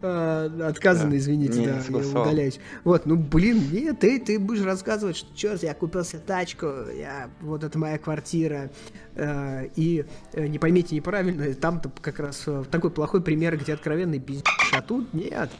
[0.00, 2.60] А, отказано, извините, да, я удаляюсь.
[2.84, 7.30] Вот, ну блин, нет, ты, ты будешь рассказывать, что черт, я купил себе тачку, я,
[7.40, 8.70] вот это моя квартира,
[9.14, 14.18] э, и э, не поймите неправильно, там-то как раз э, такой плохой пример, где откровенный
[14.18, 15.50] пиздец, а тут нет,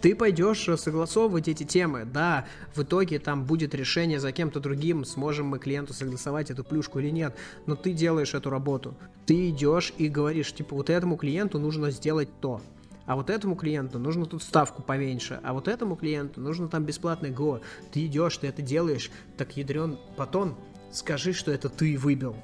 [0.00, 2.04] ты пойдешь согласовывать эти темы.
[2.04, 6.98] Да, в итоге там будет решение за кем-то другим, сможем мы клиенту согласовать эту плюшку
[6.98, 7.34] или нет.
[7.66, 8.94] Но ты делаешь эту работу.
[9.26, 12.60] Ты идешь и говоришь, типа, вот этому клиенту нужно сделать то.
[13.06, 17.30] А вот этому клиенту нужно тут ставку поменьше, а вот этому клиенту нужно там бесплатный
[17.30, 17.60] ГО.
[17.92, 20.56] Ты идешь, ты это делаешь, так ядрен батон,
[20.92, 22.36] скажи, что это ты выбил.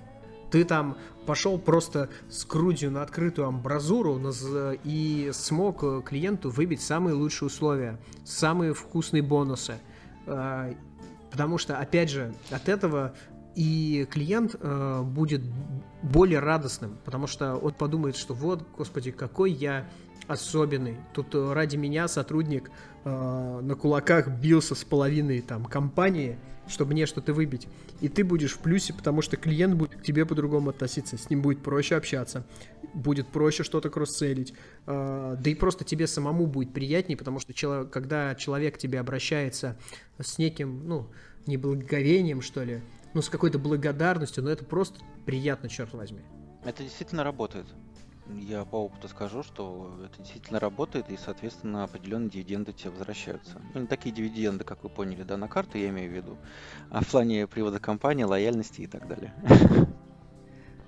[0.53, 4.20] Ты там пошел просто с грудью на открытую амбразуру
[4.84, 9.78] и смог э, клиенту выбить самые лучшие условия, самые вкусные бонусы.
[10.26, 10.70] А,
[11.30, 13.14] потому что, опять же, от этого
[13.55, 15.42] и клиент э, будет
[16.03, 19.86] более радостным, потому что он подумает, что вот, господи, какой я
[20.26, 20.96] особенный.
[21.14, 22.70] Тут э, ради меня сотрудник
[23.05, 26.38] э, на кулаках бился с половиной там компании,
[26.68, 27.68] чтобы мне что-то выбить.
[28.00, 31.42] И ты будешь в плюсе, потому что клиент будет к тебе по-другому относиться, с ним
[31.42, 32.46] будет проще общаться,
[32.94, 34.54] будет проще что-то кросс-селить.
[34.86, 39.78] Э, да и просто тебе самому будет приятнее, потому что когда человек к тебе обращается
[40.18, 41.10] с неким, ну,
[41.46, 42.82] неблагоговением, что ли,
[43.14, 46.22] ну, с какой-то благодарностью, но это просто приятно, черт возьми.
[46.64, 47.66] Это действительно работает.
[48.29, 53.61] Я по опыту скажу, что это действительно работает, и, соответственно, определенные дивиденды тебе возвращаются.
[53.75, 56.39] Ну, не такие дивиденды, как вы поняли, да, на карту я имею в виду,
[56.91, 59.35] а в плане привода компании, лояльности и так далее.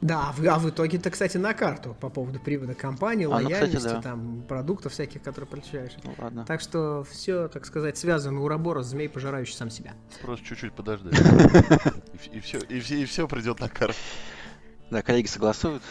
[0.00, 3.94] Да, а в итоге-то, кстати, на карту по поводу привода компании, а, лояльности, ну, кстати,
[3.94, 4.02] да.
[4.02, 5.92] там, продуктов всяких, которые получаешь.
[6.04, 6.44] Ну, ладно.
[6.44, 8.40] Так что все, так сказать, связано.
[8.40, 9.94] у Ураборос, змей, пожирающий сам себя.
[10.20, 11.18] Просто чуть-чуть подождать.
[12.32, 13.96] И все, и все придет на карту.
[14.90, 15.82] Да, коллеги согласуют.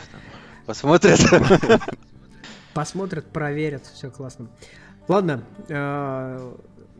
[0.65, 1.19] Посмотрят.
[2.73, 4.47] Посмотрят, проверят, все классно.
[5.07, 6.53] Ладно, э,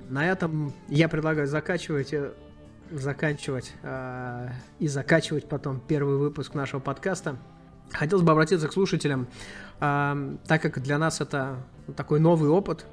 [0.10, 2.32] на этом я предлагаю закачивать, э,
[2.92, 4.50] заканчивать э,
[4.80, 7.38] и закачивать потом первый выпуск нашего подкаста.
[7.92, 9.28] Хотелось бы обратиться к слушателям,
[9.80, 11.58] так как для нас это
[11.96, 12.88] такой новый опыт,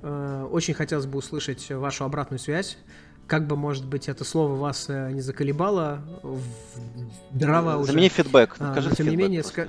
[0.00, 2.78] очень хотелось бы услышать вашу обратную связь.
[3.26, 6.02] Как бы, может быть, это слово вас не заколебало,
[7.30, 7.92] дрова уже.
[7.92, 8.54] Замени фидбэк.
[8.54, 9.68] Скажи тем не менее, ска...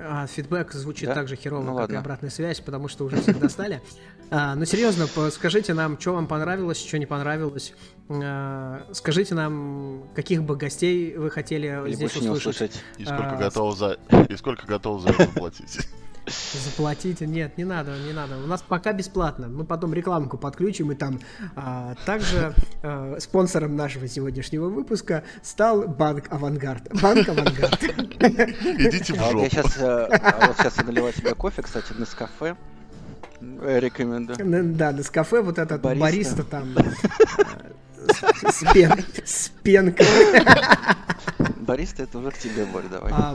[0.00, 1.14] А, фидбэк звучит да?
[1.14, 1.94] так же херово, ну, как ладно.
[1.94, 3.80] и обратная связь, потому что уже всех достали.
[4.30, 7.72] А, но ну, серьезно, скажите нам, что вам понравилось, что не понравилось.
[8.10, 12.36] А, скажите нам, каких бы гостей вы хотели Или здесь услышать.
[12.36, 12.82] услышать.
[12.98, 13.92] И сколько а, готовы за
[14.28, 15.78] и сколько готовы за это платить.
[16.64, 17.26] Заплатите?
[17.26, 18.38] Нет, не надо, не надо.
[18.38, 19.48] У нас пока бесплатно.
[19.48, 21.20] Мы потом рекламку подключим и там.
[21.56, 26.88] А, также а, спонсором нашего сегодняшнего выпуска стал банк Авангард.
[27.00, 27.82] Банк Авангард.
[27.82, 29.40] Идите в жопу.
[29.40, 32.56] Я сейчас, а вот сейчас я наливаю себе кофе, кстати, на кафе.
[33.40, 34.74] Рекомендую.
[34.74, 36.74] Да, на кафе вот этот бариста, бариста там
[38.50, 38.92] с, пен,
[39.24, 40.06] с пенкой.
[41.56, 43.12] Бариста это уже к тебе, Борь, давай.
[43.12, 43.34] А,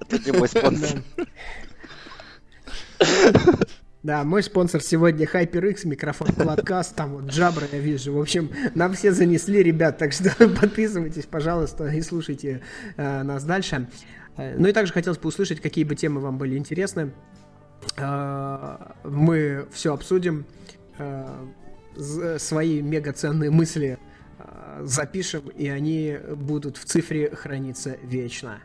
[0.00, 1.02] это не мой спонсор.
[1.16, 1.24] Да,
[4.02, 8.12] мой спонсор сегодня HyperX, микрофон подкаст, там вот Джабра я вижу.
[8.12, 10.30] В общем, нам все занесли, ребят, так что
[10.60, 12.62] подписывайтесь, пожалуйста, и слушайте
[12.96, 13.88] э, нас дальше.
[14.36, 17.12] Э, ну и также хотелось бы услышать, какие бы темы вам были интересны.
[17.96, 20.46] Э, мы все обсудим,
[20.98, 21.26] э,
[22.38, 23.98] свои мегаценные мысли
[24.38, 28.60] э, запишем, и они будут в цифре храниться вечно.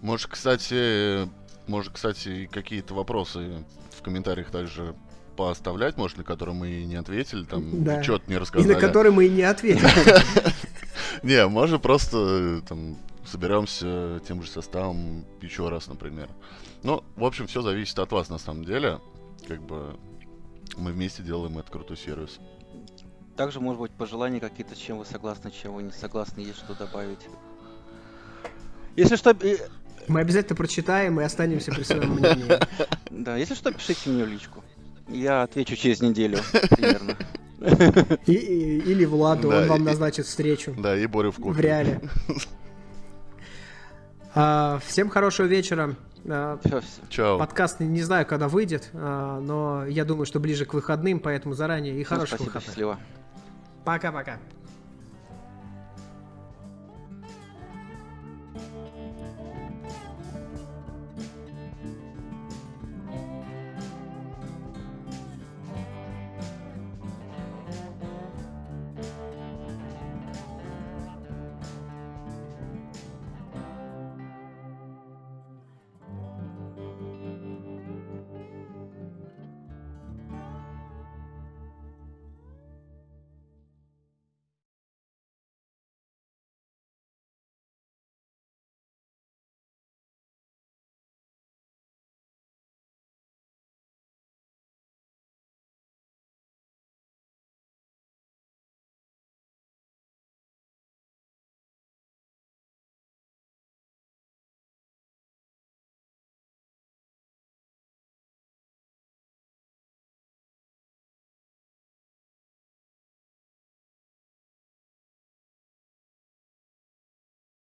[0.00, 1.28] Может, кстати,
[1.70, 3.64] может, кстати, какие-то вопросы
[3.96, 4.94] в комментариях также
[5.36, 8.02] пооставлять, может, на которые мы не ответили, там, да.
[8.02, 8.72] что-то не рассказали.
[8.72, 9.88] И на которые мы и не ответили.
[11.22, 12.96] Не, может, просто там
[13.26, 16.28] соберемся тем же составом еще раз, например.
[16.82, 19.00] Ну, в общем, все зависит от вас на самом деле.
[19.46, 19.98] Как бы
[20.76, 22.38] мы вместе делаем этот крутой сервис.
[23.36, 27.26] Также, может быть, пожелания какие-то, чем вы согласны, чем вы не согласны, есть что добавить.
[28.96, 29.36] Если что,
[30.08, 32.58] мы обязательно прочитаем и останемся при своем мнении.
[33.10, 34.64] Да, если что, пишите мне в личку.
[35.08, 36.38] Я отвечу через неделю
[36.70, 37.16] примерно.
[38.26, 40.74] И, и, или Владу, да, он вам и, назначит встречу.
[40.78, 41.52] Да, и Борю в кухне.
[41.52, 42.00] В реале.
[44.32, 45.96] А, всем хорошего вечера.
[46.24, 46.60] А,
[47.08, 47.36] Чао.
[47.36, 51.96] Подкаст не знаю, когда выйдет, а, но я думаю, что ближе к выходным, поэтому заранее
[51.96, 52.68] и ну, хорошего спасибо, выходных.
[52.68, 52.98] Счастливо.
[53.84, 54.38] Пока-пока.